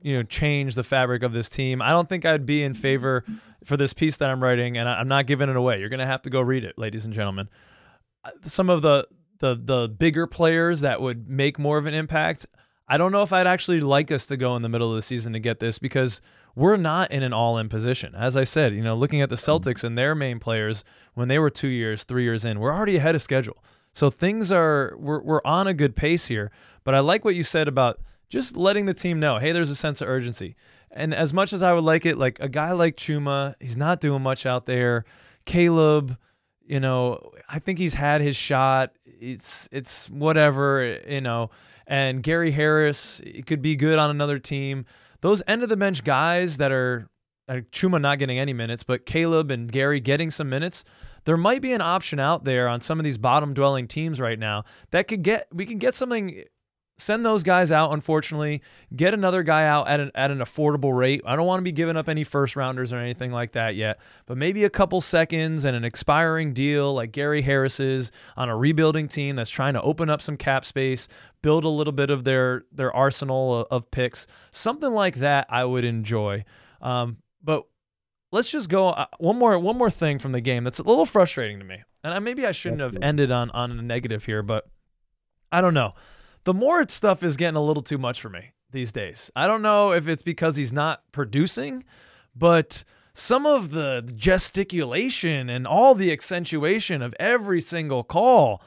you 0.03 0.17
know 0.17 0.23
change 0.25 0.75
the 0.75 0.83
fabric 0.83 1.23
of 1.23 1.33
this 1.33 1.49
team. 1.49 1.81
I 1.81 1.91
don't 1.91 2.09
think 2.09 2.25
I'd 2.25 2.45
be 2.45 2.63
in 2.63 2.75
favor 2.75 3.25
for 3.65 3.77
this 3.77 3.93
piece 3.93 4.17
that 4.17 4.31
I'm 4.31 4.43
writing, 4.43 4.77
and 4.77 4.89
I'm 4.89 5.09
not 5.09 5.27
giving 5.27 5.49
it 5.49 5.57
away. 5.57 5.79
You're 5.79 5.89
to 5.91 6.07
have 6.07 6.23
to 6.23 6.31
go 6.31 6.41
read 6.41 6.65
it, 6.65 6.77
ladies 6.77 7.05
and 7.05 7.15
gentlemen. 7.15 7.49
Uh, 8.25 8.31
some 8.45 8.69
of 8.69 8.83
the 8.83 9.07
the 9.39 9.55
the 9.55 9.89
bigger 9.89 10.27
players 10.27 10.81
that 10.81 11.01
would 11.01 11.29
make 11.29 11.59
more 11.59 11.79
of 11.79 11.87
an 11.87 11.95
impact. 11.95 12.47
I 12.89 12.97
don't 12.97 13.13
know 13.13 13.23
if 13.23 13.33
I'd 13.33 13.47
actually 13.47 13.81
like 13.81 14.11
us 14.11 14.27
to 14.27 14.37
go 14.37 14.57
in 14.57 14.63
the 14.63 14.69
middle 14.69 14.91
of 14.91 14.97
the 14.97 15.03
season 15.03 15.33
to 15.35 15.39
get 15.39 15.61
this 15.61 15.79
because 15.79 16.21
we're 16.57 16.77
not 16.77 17.13
in 17.13 17.23
an 17.23 17.33
all-in 17.33 17.69
position. 17.69 18.17
As 18.17 18.37
I 18.37 18.43
said, 18.43 18.75
you 18.75 18.83
know, 18.83 18.97
looking 18.97 19.23
at 19.23 19.31
the 19.31 19.37
Celtics 19.37 19.85
and 19.85 19.97
their 19.97 20.16
main 20.16 20.40
players 20.40 20.83
when 21.14 21.29
they 21.29 21.38
were 21.38 21.51
2 21.51 21.69
years, 21.69 22.03
3 22.03 22.25
years 22.25 22.45
in, 22.45 22.59
we're 22.59 22.75
already 22.75 22.97
ahead 22.97 23.14
of 23.14 23.23
schedule. 23.23 23.62
So 23.92 24.11
things 24.11 24.53
are 24.53 24.94
we're 24.98 25.22
we're 25.22 25.40
on 25.44 25.66
a 25.66 25.74
good 25.74 25.96
pace 25.96 26.26
here, 26.26 26.50
but 26.85 26.94
I 26.94 27.00
like 27.00 27.24
what 27.24 27.35
you 27.35 27.42
said 27.42 27.68
about 27.68 28.00
just 28.29 28.57
letting 28.57 28.87
the 28.87 28.94
team 28.94 29.18
know, 29.18 29.38
hey, 29.38 29.53
there's 29.53 29.70
a 29.70 29.76
sense 29.76 30.00
of 30.00 30.09
urgency. 30.09 30.55
And 30.92 31.14
as 31.14 31.33
much 31.33 31.53
as 31.53 31.62
I 31.62 31.72
would 31.72 31.85
like 31.85 32.07
it, 32.07 32.16
like 32.16 32.38
a 32.40 32.48
guy 32.48 32.72
like 32.72 32.96
Chuma, 32.96 33.55
he's 33.61 33.76
not 33.76 34.00
doing 34.00 34.22
much 34.22 34.46
out 34.46 34.66
there. 34.66 35.05
Caleb, 35.44 36.16
you 36.64 36.81
know, 36.81 37.33
I 37.48 37.59
think 37.59 37.79
he's 37.79 37.94
had 37.94 38.20
his 38.20 38.37
shot. 38.37 38.92
It's 39.05 39.68
it's 39.72 40.09
whatever, 40.09 41.00
you 41.07 41.20
know. 41.20 41.50
And 41.87 42.22
Gary 42.22 42.53
Harris, 42.53 43.20
it 43.24 43.46
could 43.46 43.61
be 43.61 43.74
good 43.74 43.98
on 43.98 44.11
another 44.11 44.38
team. 44.38 44.87
Those 45.20 45.42
end 45.48 45.62
of 45.64 45.68
the 45.68 45.76
bench 45.76 46.05
guys 46.05 46.57
that 46.59 46.70
are 46.70 47.09
uh, 47.48 47.61
Chuma 47.72 48.00
not 48.00 48.20
getting 48.20 48.38
any 48.38 48.53
minutes, 48.53 48.85
but 48.85 49.07
Caleb 49.07 49.50
and 49.50 49.70
Gary 49.70 49.98
getting 49.98 50.31
some 50.31 50.48
minutes. 50.48 50.85
There 51.31 51.37
might 51.37 51.62
be 51.62 51.73
an 51.73 51.81
option 51.81 52.19
out 52.19 52.43
there 52.43 52.66
on 52.66 52.81
some 52.81 52.99
of 52.99 53.05
these 53.05 53.16
bottom 53.16 53.55
dwelling 53.55 53.87
teams 53.87 54.19
right 54.19 54.37
now 54.37 54.64
that 54.90 55.07
could 55.07 55.23
get 55.23 55.47
we 55.53 55.64
can 55.64 55.79
get 55.79 55.95
something 55.95 56.43
send 56.99 57.25
those 57.25 57.45
guys 57.45 57.71
out, 57.71 57.93
unfortunately. 57.93 58.62
Get 58.97 59.14
another 59.14 59.45
guy 59.45 59.64
out 59.64 59.87
at 59.87 60.01
an, 60.01 60.11
at 60.16 60.33
an 60.33 60.38
affordable 60.38 60.93
rate. 60.93 61.23
I 61.25 61.37
don't 61.37 61.47
want 61.47 61.61
to 61.61 61.62
be 61.62 61.71
giving 61.71 61.97
up 61.97 62.09
any 62.09 62.25
first 62.25 62.57
rounders 62.57 62.93
or 62.93 62.97
anything 62.97 63.31
like 63.31 63.53
that 63.53 63.77
yet, 63.77 64.01
but 64.27 64.38
maybe 64.38 64.64
a 64.64 64.71
couple 64.71 65.01
seconds 65.01 65.64
and 65.64 65.77
an 65.77 65.85
expiring 65.85 66.53
deal 66.53 66.95
like 66.95 67.12
Gary 67.12 67.43
Harris's 67.43 68.11
on 68.37 68.49
a 68.49 68.57
rebuilding 68.57 69.07
team 69.07 69.37
that's 69.37 69.51
trying 69.51 69.75
to 69.75 69.83
open 69.83 70.11
up 70.11 70.21
some 70.21 70.37
cap 70.37 70.64
space, 70.64 71.07
build 71.43 71.62
a 71.62 71.69
little 71.69 71.93
bit 71.93 72.11
of 72.11 72.25
their, 72.25 72.64
their 72.73 72.93
arsenal 72.93 73.61
of, 73.61 73.66
of 73.71 73.90
picks. 73.93 74.27
Something 74.51 74.93
like 74.93 75.14
that 75.14 75.47
I 75.49 75.64
would 75.64 75.85
enjoy. 75.85 76.45
Um, 76.83 77.19
but 77.40 77.66
let's 78.33 78.51
just 78.51 78.69
go 78.69 78.88
uh, 78.88 79.07
one 79.19 79.37
more 79.38 79.59
one 79.59 79.77
more 79.77 79.90
thing 79.90 80.19
from 80.19 80.33
the 80.33 80.40
game 80.40 80.64
that's 80.64 80.79
a 80.79 80.83
little 80.83 81.07
frustrating 81.07 81.59
to 81.59 81.64
me. 81.64 81.83
And 82.03 82.14
I, 82.14 82.19
maybe 82.19 82.47
I 82.47 82.53
shouldn't 82.53 82.81
have 82.81 82.97
ended 83.03 83.31
on 83.31 83.51
on 83.51 83.73
a 83.73 83.83
negative 83.83 84.25
here, 84.25 84.43
but 84.43 84.69
I 85.53 85.61
don't 85.61 85.75
know 85.75 85.95
the 86.45 86.55
Moritz 86.55 86.95
stuff 86.95 87.23
is 87.23 87.37
getting 87.37 87.57
a 87.57 87.62
little 87.62 87.83
too 87.83 87.99
much 87.99 88.21
for 88.21 88.29
me 88.29 88.53
these 88.71 88.93
days. 88.93 89.31
I 89.37 89.47
don't 89.47 89.62
know 89.62 89.93
if 89.93 90.09
it's 90.09 90.23
because 90.23 90.57
he's 90.57 90.73
not 90.73 91.03
producing, 91.12 91.85
but 92.35 92.85
some 93.12 93.45
of 93.47 93.71
the 93.71 94.11
gesticulation 94.16 95.51
and 95.51 95.66
all 95.66 95.95
the 95.95 96.12
accentuation 96.12 97.03
of 97.03 97.14
every 97.19 97.61
single 97.61 98.05
call, 98.05 98.62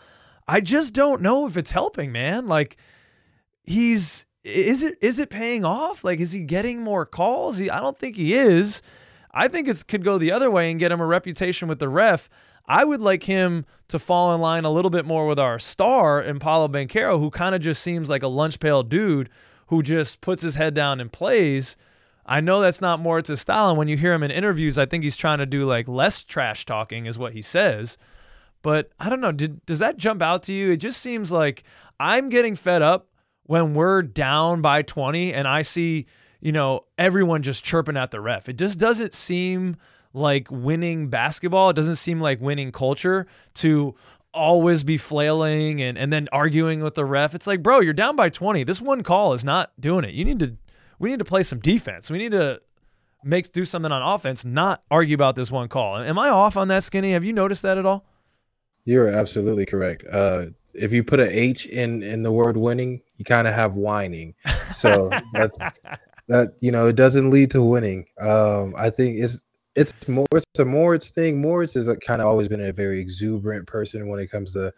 I 0.48 0.62
just 0.62 0.94
don't 0.94 1.22
know 1.22 1.48
if 1.48 1.58
it's 1.58 1.72
helping, 1.72 2.12
man. 2.12 2.48
Like 2.48 2.78
he's 3.64 4.26
is 4.44 4.84
it 4.84 4.98
is 5.02 5.20
it 5.20 5.30
paying 5.30 5.66
off? 5.66 6.04
Like 6.04 6.20
is 6.20 6.34
he 6.34 6.42
getting 6.42 6.82
more 6.82 7.06
calls? 7.06 7.58
He, 7.58 7.70
I 7.70 7.80
don't 7.80 7.98
think 7.98 8.16
he 8.16 8.34
is. 8.34 8.82
I 9.34 9.48
think 9.48 9.68
it 9.68 9.88
could 9.88 10.04
go 10.04 10.18
the 10.18 10.32
other 10.32 10.52
way 10.52 10.70
and 10.70 10.80
get 10.80 10.92
him 10.92 11.02
a 11.02 11.06
reputation 11.06 11.68
with 11.68 11.80
the 11.80 11.90
ref 11.90 12.30
I 12.66 12.84
would 12.84 13.02
like 13.02 13.24
him 13.24 13.66
to 13.90 14.00
fall 14.00 14.34
in 14.34 14.42
line 14.42 14.64
a 14.64 14.72
little 14.72 14.92
bit 14.92 15.06
more 15.06 15.28
with 15.28 15.40
our 15.40 15.60
star 15.60 16.22
in 16.22 16.40
Paolo 16.40 16.68
Banchero, 16.68 17.20
who 17.20 17.30
kind 17.30 17.56
of 17.56 17.62
just 17.62 17.82
seems 17.82 18.10
like 18.10 18.24
a 18.24 18.28
lunch 18.28 18.60
pail 18.60 18.84
dude 18.84 19.30
who 19.68 19.84
just 19.84 20.22
puts 20.22 20.44
his 20.44 20.56
head 20.56 20.74
down 20.74 21.00
and 21.00 21.12
plays. 21.12 21.76
I 22.26 22.40
know 22.40 22.62
that's 22.62 22.80
not 22.80 23.00
more 23.02 23.16
Moritz's 23.16 23.42
style, 23.42 23.70
and 23.70 23.78
when 23.78 23.90
you 23.90 23.98
hear 23.98 24.14
him 24.14 24.24
in 24.24 24.32
interviews, 24.32 24.80
I 24.80 24.86
think 24.86 25.04
he's 25.04 25.18
trying 25.18 25.40
to 25.40 25.46
do 25.46 25.66
like 25.66 25.90
less 25.90 26.24
trash 26.24 26.66
talking, 26.66 27.06
is 27.06 27.20
what 27.20 27.34
he 27.34 27.42
says. 27.42 27.98
But 28.62 28.92
I 28.98 29.10
don't 29.10 29.20
know. 29.20 29.34
Did, 29.34 29.66
does 29.66 29.80
that 29.80 29.98
jump 29.98 30.22
out 30.22 30.44
to 30.44 30.54
you? 30.54 30.72
It 30.72 30.78
just 30.78 31.02
seems 31.02 31.34
like 31.34 31.64
I'm 32.00 32.30
getting 32.30 32.56
fed 32.56 32.82
up 32.82 33.10
when 33.44 33.74
we're 33.74 34.04
down 34.04 34.62
by 34.62 34.84
20 34.84 35.34
and 35.34 35.50
I 35.50 35.64
see, 35.64 36.06
you 36.44 36.52
know, 36.52 36.84
everyone 36.98 37.42
just 37.42 37.64
chirping 37.64 37.96
at 37.96 38.12
the 38.12 38.20
ref. 38.20 38.50
It 38.50 38.58
just 38.58 38.78
doesn't 38.78 39.14
seem 39.14 39.78
like 40.14 40.50
winning 40.52 41.08
basketball. 41.08 41.70
It 41.70 41.76
doesn't 41.78 41.96
seem 41.96 42.20
like 42.20 42.42
winning 42.42 42.74
culture 42.74 43.28
to 43.56 43.96
always 44.34 44.84
be 44.84 44.98
flailing 44.98 45.82
and, 45.82 45.98
and 45.98 46.12
then 46.12 46.28
arguing 46.34 46.82
with 46.82 46.96
the 46.96 47.06
ref. 47.06 47.34
It's 47.34 47.48
like, 47.48 47.64
bro, 47.64 47.80
you're 47.80 47.94
down 47.94 48.18
by 48.18 48.28
20. 48.28 48.66
This 48.66 48.82
one 48.82 49.04
call 49.04 49.32
is 49.32 49.46
not 49.46 49.72
doing 49.80 50.04
it. 50.04 50.14
You 50.14 50.26
need 50.26 50.40
to 50.40 50.58
we 51.00 51.10
need 51.10 51.20
to 51.20 51.26
play 51.26 51.44
some 51.44 51.60
defense. 51.60 52.12
We 52.12 52.18
need 52.18 52.34
to 52.34 52.60
make 53.24 53.50
do 53.54 53.64
something 53.64 53.92
on 53.92 54.02
offense, 54.02 54.44
not 54.44 54.84
argue 54.92 55.16
about 55.16 55.38
this 55.38 55.50
one 55.50 55.70
call. 55.70 55.98
Am 55.98 56.20
I 56.20 56.28
off 56.28 56.58
on 56.58 56.68
that 56.68 56.84
skinny? 56.84 57.14
Have 57.14 57.24
you 57.24 57.32
noticed 57.32 57.62
that 57.62 57.78
at 57.78 57.86
all? 57.86 58.06
You're 58.84 59.08
absolutely 59.08 59.66
correct. 59.66 60.04
Uh, 60.12 60.48
if 60.74 60.92
you 60.92 61.06
put 61.06 61.22
an 61.22 61.30
H 61.30 61.68
in 61.68 62.04
in 62.04 62.22
the 62.22 62.34
word 62.34 62.58
winning, 62.58 63.00
you 63.16 63.24
kind 63.24 63.48
of 63.48 63.54
have 63.54 63.76
whining. 63.76 64.34
So 64.74 65.10
that's 65.34 65.58
that 66.28 66.54
you 66.60 66.72
know 66.72 66.88
it 66.88 66.96
doesn't 66.96 67.30
lead 67.30 67.52
to 67.52 67.62
winning. 67.62 68.06
Um, 68.20 68.74
I 68.78 68.90
think 68.90 69.18
it's 69.20 69.42
it's 69.76 70.08
more 70.08 70.26
it's 70.34 70.46
a 70.60 70.66
Moritz 70.66 71.12
thing. 71.12 71.42
Moritz 71.42 71.74
has 71.74 71.90
kind 72.06 72.22
of 72.22 72.28
always 72.28 72.48
been 72.48 72.64
a 72.64 72.74
very 72.74 73.00
exuberant 73.00 73.68
person 73.68 74.08
when 74.08 74.20
it 74.20 74.32
comes 74.32 74.54
to 74.54 74.74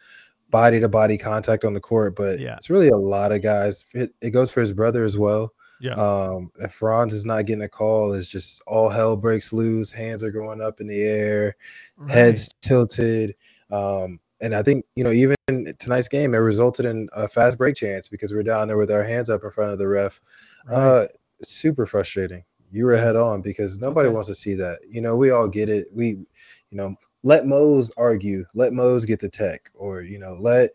body 0.49 0.79
to 0.79 0.89
body 0.89 1.17
contact 1.17 1.65
on 1.65 1.73
the 1.73 1.79
court, 1.79 2.15
but 2.15 2.39
yeah. 2.39 2.55
it's 2.55 2.69
really 2.69 2.89
a 2.89 2.97
lot 2.97 3.31
of 3.31 3.41
guys. 3.41 3.85
It, 3.93 4.13
it 4.21 4.29
goes 4.31 4.49
for 4.49 4.61
his 4.61 4.73
brother 4.73 5.03
as 5.03 5.17
well. 5.17 5.53
Yeah. 5.81 5.93
Um, 5.93 6.51
if 6.59 6.73
Franz 6.73 7.13
is 7.13 7.25
not 7.25 7.45
getting 7.45 7.63
a 7.63 7.69
call, 7.69 8.13
it's 8.13 8.27
just 8.27 8.61
all 8.65 8.87
hell 8.87 9.17
breaks 9.17 9.51
loose. 9.51 9.91
Hands 9.91 10.23
are 10.23 10.31
going 10.31 10.61
up 10.61 10.79
in 10.79 10.87
the 10.87 11.03
air, 11.03 11.55
right. 11.97 12.11
heads 12.11 12.49
tilted. 12.61 13.35
Um, 13.69 14.19
and 14.41 14.55
I 14.55 14.63
think 14.63 14.85
you 14.95 15.03
know 15.03 15.11
even 15.11 15.35
tonight's 15.79 16.07
game 16.07 16.33
it 16.33 16.37
resulted 16.37 16.85
in 16.85 17.09
a 17.13 17.27
fast 17.27 17.57
break 17.57 17.75
chance 17.75 18.07
because 18.07 18.33
we're 18.33 18.43
down 18.43 18.67
there 18.67 18.77
with 18.77 18.91
our 18.91 19.03
hands 19.03 19.29
up 19.29 19.43
in 19.43 19.51
front 19.51 19.73
of 19.73 19.79
the 19.79 19.87
ref. 19.87 20.21
Right. 20.65 20.77
Uh, 20.77 21.07
super 21.41 21.85
frustrating 21.85 22.43
You 22.71 22.85
were 22.85 22.97
head 22.97 23.15
on 23.15 23.41
because 23.41 23.79
nobody 23.79 24.09
wants 24.09 24.27
to 24.27 24.35
see 24.35 24.55
that. 24.55 24.79
You 24.89 25.01
know, 25.01 25.15
we 25.15 25.31
all 25.31 25.47
get 25.47 25.69
it. 25.69 25.87
We, 25.93 26.07
you 26.07 26.25
know, 26.71 26.95
let 27.23 27.47
Mose 27.47 27.91
argue, 27.97 28.45
let 28.53 28.73
Mose 28.73 29.05
get 29.05 29.19
the 29.19 29.29
tech, 29.29 29.71
or 29.73 30.01
you 30.01 30.19
know, 30.19 30.37
let 30.39 30.71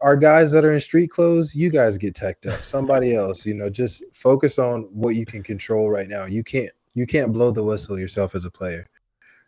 our 0.00 0.16
guys 0.16 0.52
that 0.52 0.64
are 0.64 0.72
in 0.72 0.80
street 0.80 1.10
clothes, 1.10 1.54
you 1.54 1.70
guys 1.70 1.98
get 1.98 2.14
teched 2.14 2.46
up. 2.46 2.64
Somebody 2.64 3.14
else, 3.14 3.46
you 3.46 3.54
know, 3.54 3.70
just 3.70 4.02
focus 4.12 4.58
on 4.58 4.82
what 4.92 5.16
you 5.16 5.26
can 5.26 5.42
control 5.42 5.90
right 5.90 6.08
now. 6.08 6.24
You 6.24 6.44
can't 6.44 6.70
you 6.94 7.06
can't 7.06 7.32
blow 7.32 7.50
the 7.50 7.62
whistle 7.62 7.98
yourself 7.98 8.34
as 8.34 8.44
a 8.44 8.50
player. 8.50 8.88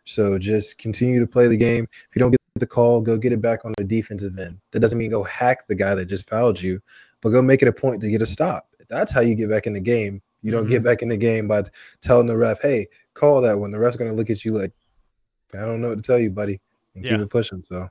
So 0.05 0.39
just 0.39 0.77
continue 0.77 1.19
to 1.19 1.27
play 1.27 1.47
the 1.47 1.57
game. 1.57 1.87
If 1.91 2.15
you 2.15 2.19
don't 2.19 2.31
get 2.31 2.39
the 2.55 2.67
call, 2.67 3.01
go 3.01 3.17
get 3.17 3.31
it 3.31 3.41
back 3.41 3.63
on 3.63 3.73
the 3.77 3.83
defensive 3.83 4.37
end. 4.37 4.59
That 4.71 4.79
doesn't 4.79 4.97
mean 4.97 5.11
go 5.11 5.23
hack 5.23 5.67
the 5.67 5.75
guy 5.75 5.95
that 5.95 6.05
just 6.05 6.29
fouled 6.29 6.61
you, 6.61 6.81
but 7.21 7.29
go 7.29 7.41
make 7.41 7.61
it 7.61 7.67
a 7.67 7.73
point 7.73 8.01
to 8.01 8.09
get 8.09 8.21
a 8.21 8.25
stop. 8.25 8.68
That's 8.89 9.11
how 9.11 9.21
you 9.21 9.35
get 9.35 9.49
back 9.49 9.67
in 9.67 9.73
the 9.73 9.81
game. 9.81 10.21
You 10.41 10.51
don't 10.51 10.63
mm-hmm. 10.63 10.71
get 10.71 10.83
back 10.83 11.01
in 11.01 11.09
the 11.09 11.17
game 11.17 11.47
by 11.47 11.63
telling 12.01 12.27
the 12.27 12.37
ref, 12.37 12.61
"Hey, 12.61 12.87
call 13.13 13.41
that 13.41 13.59
one." 13.59 13.71
The 13.71 13.79
ref's 13.79 13.97
gonna 13.97 14.13
look 14.13 14.29
at 14.29 14.45
you 14.45 14.53
like, 14.53 14.71
"I 15.53 15.65
don't 15.65 15.81
know 15.81 15.89
what 15.89 15.97
to 15.97 16.03
tell 16.03 16.19
you, 16.19 16.29
buddy," 16.29 16.59
and 16.95 17.03
yeah. 17.03 17.11
keep 17.11 17.21
it 17.21 17.29
pushing. 17.29 17.63
So, 17.67 17.89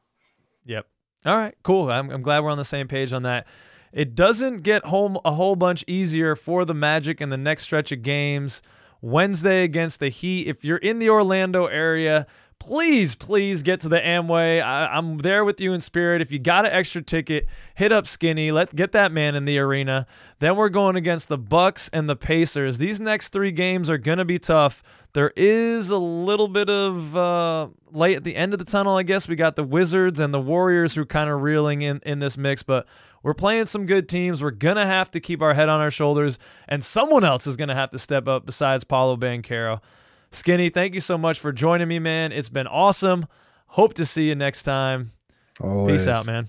yep. 0.64 0.86
All 1.24 1.36
right, 1.36 1.54
cool. 1.62 1.90
I'm, 1.90 2.10
I'm 2.10 2.22
glad 2.22 2.42
we're 2.42 2.50
on 2.50 2.58
the 2.58 2.64
same 2.64 2.88
page 2.88 3.12
on 3.12 3.22
that. 3.24 3.46
It 3.92 4.14
doesn't 4.14 4.58
get 4.62 4.86
home 4.86 5.18
a 5.24 5.32
whole 5.32 5.56
bunch 5.56 5.84
easier 5.86 6.36
for 6.36 6.64
the 6.64 6.74
Magic 6.74 7.20
in 7.20 7.28
the 7.28 7.36
next 7.36 7.64
stretch 7.64 7.92
of 7.92 8.02
games. 8.02 8.62
Wednesday 9.00 9.62
against 9.62 10.00
the 10.00 10.08
Heat. 10.08 10.46
If 10.46 10.64
you're 10.64 10.78
in 10.78 10.98
the 10.98 11.10
Orlando 11.10 11.66
area, 11.66 12.26
please, 12.58 13.14
please 13.14 13.62
get 13.62 13.80
to 13.80 13.88
the 13.88 14.00
Amway. 14.00 14.62
I, 14.62 14.96
am 14.96 15.18
there 15.18 15.44
with 15.44 15.60
you 15.60 15.72
in 15.72 15.80
spirit. 15.80 16.20
If 16.20 16.32
you 16.32 16.38
got 16.38 16.66
an 16.66 16.72
extra 16.72 17.02
ticket, 17.02 17.46
hit 17.74 17.92
up 17.92 18.06
Skinny. 18.06 18.52
Let 18.52 18.74
get 18.74 18.92
that 18.92 19.12
man 19.12 19.34
in 19.34 19.44
the 19.44 19.58
arena. 19.58 20.06
Then 20.38 20.56
we're 20.56 20.68
going 20.68 20.96
against 20.96 21.28
the 21.28 21.38
Bucks 21.38 21.88
and 21.92 22.08
the 22.08 22.16
Pacers. 22.16 22.78
These 22.78 23.00
next 23.00 23.30
three 23.30 23.52
games 23.52 23.88
are 23.88 23.98
gonna 23.98 24.24
be 24.24 24.38
tough. 24.38 24.82
There 25.14 25.32
is 25.36 25.90
a 25.90 25.98
little 25.98 26.48
bit 26.48 26.68
of 26.68 27.16
uh, 27.16 27.68
light 27.92 28.16
at 28.16 28.24
the 28.24 28.36
end 28.36 28.52
of 28.52 28.58
the 28.58 28.64
tunnel, 28.64 28.96
I 28.96 29.02
guess. 29.02 29.26
We 29.26 29.36
got 29.36 29.56
the 29.56 29.64
Wizards 29.64 30.20
and 30.20 30.34
the 30.34 30.40
Warriors 30.40 30.94
who 30.94 31.02
are 31.02 31.06
kind 31.06 31.30
of 31.30 31.42
reeling 31.42 31.82
in 31.82 32.00
in 32.04 32.18
this 32.18 32.36
mix, 32.36 32.62
but 32.62 32.86
we're 33.22 33.34
playing 33.34 33.66
some 33.66 33.86
good 33.86 34.08
teams. 34.08 34.42
We're 34.42 34.50
to 34.76 34.86
have 34.86 35.10
to 35.12 35.20
keep 35.20 35.42
our 35.42 35.54
head 35.54 35.68
on 35.68 35.80
our 35.80 35.90
shoulders, 35.90 36.38
and 36.68 36.84
someone 36.84 37.24
else 37.24 37.46
is 37.46 37.56
to 37.68 37.74
have 37.74 37.90
to 37.90 37.98
step 37.98 38.28
up 38.28 38.46
besides 38.46 38.84
Paolo 38.84 39.16
Banchero. 39.16 39.80
Skinny, 40.30 40.68
thank 40.70 40.94
you 40.94 41.00
so 41.00 41.16
much 41.16 41.38
for 41.40 41.52
joining 41.52 41.88
me, 41.88 41.98
man. 41.98 42.32
It's 42.32 42.48
been 42.48 42.66
awesome. 42.66 43.26
Hope 43.66 43.94
to 43.94 44.04
see 44.04 44.28
you 44.28 44.34
next 44.34 44.64
time. 44.64 45.12
Always. 45.60 46.02
Peace 46.02 46.08
out, 46.08 46.26
man. 46.26 46.46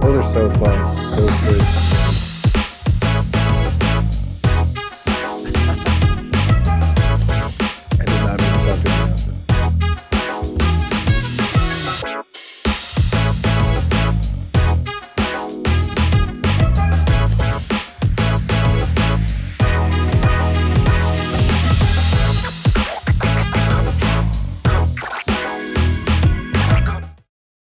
Those 0.00 0.16
are 0.16 0.22
so 0.22 0.50
fun. 0.50 1.16
Those 1.16 1.97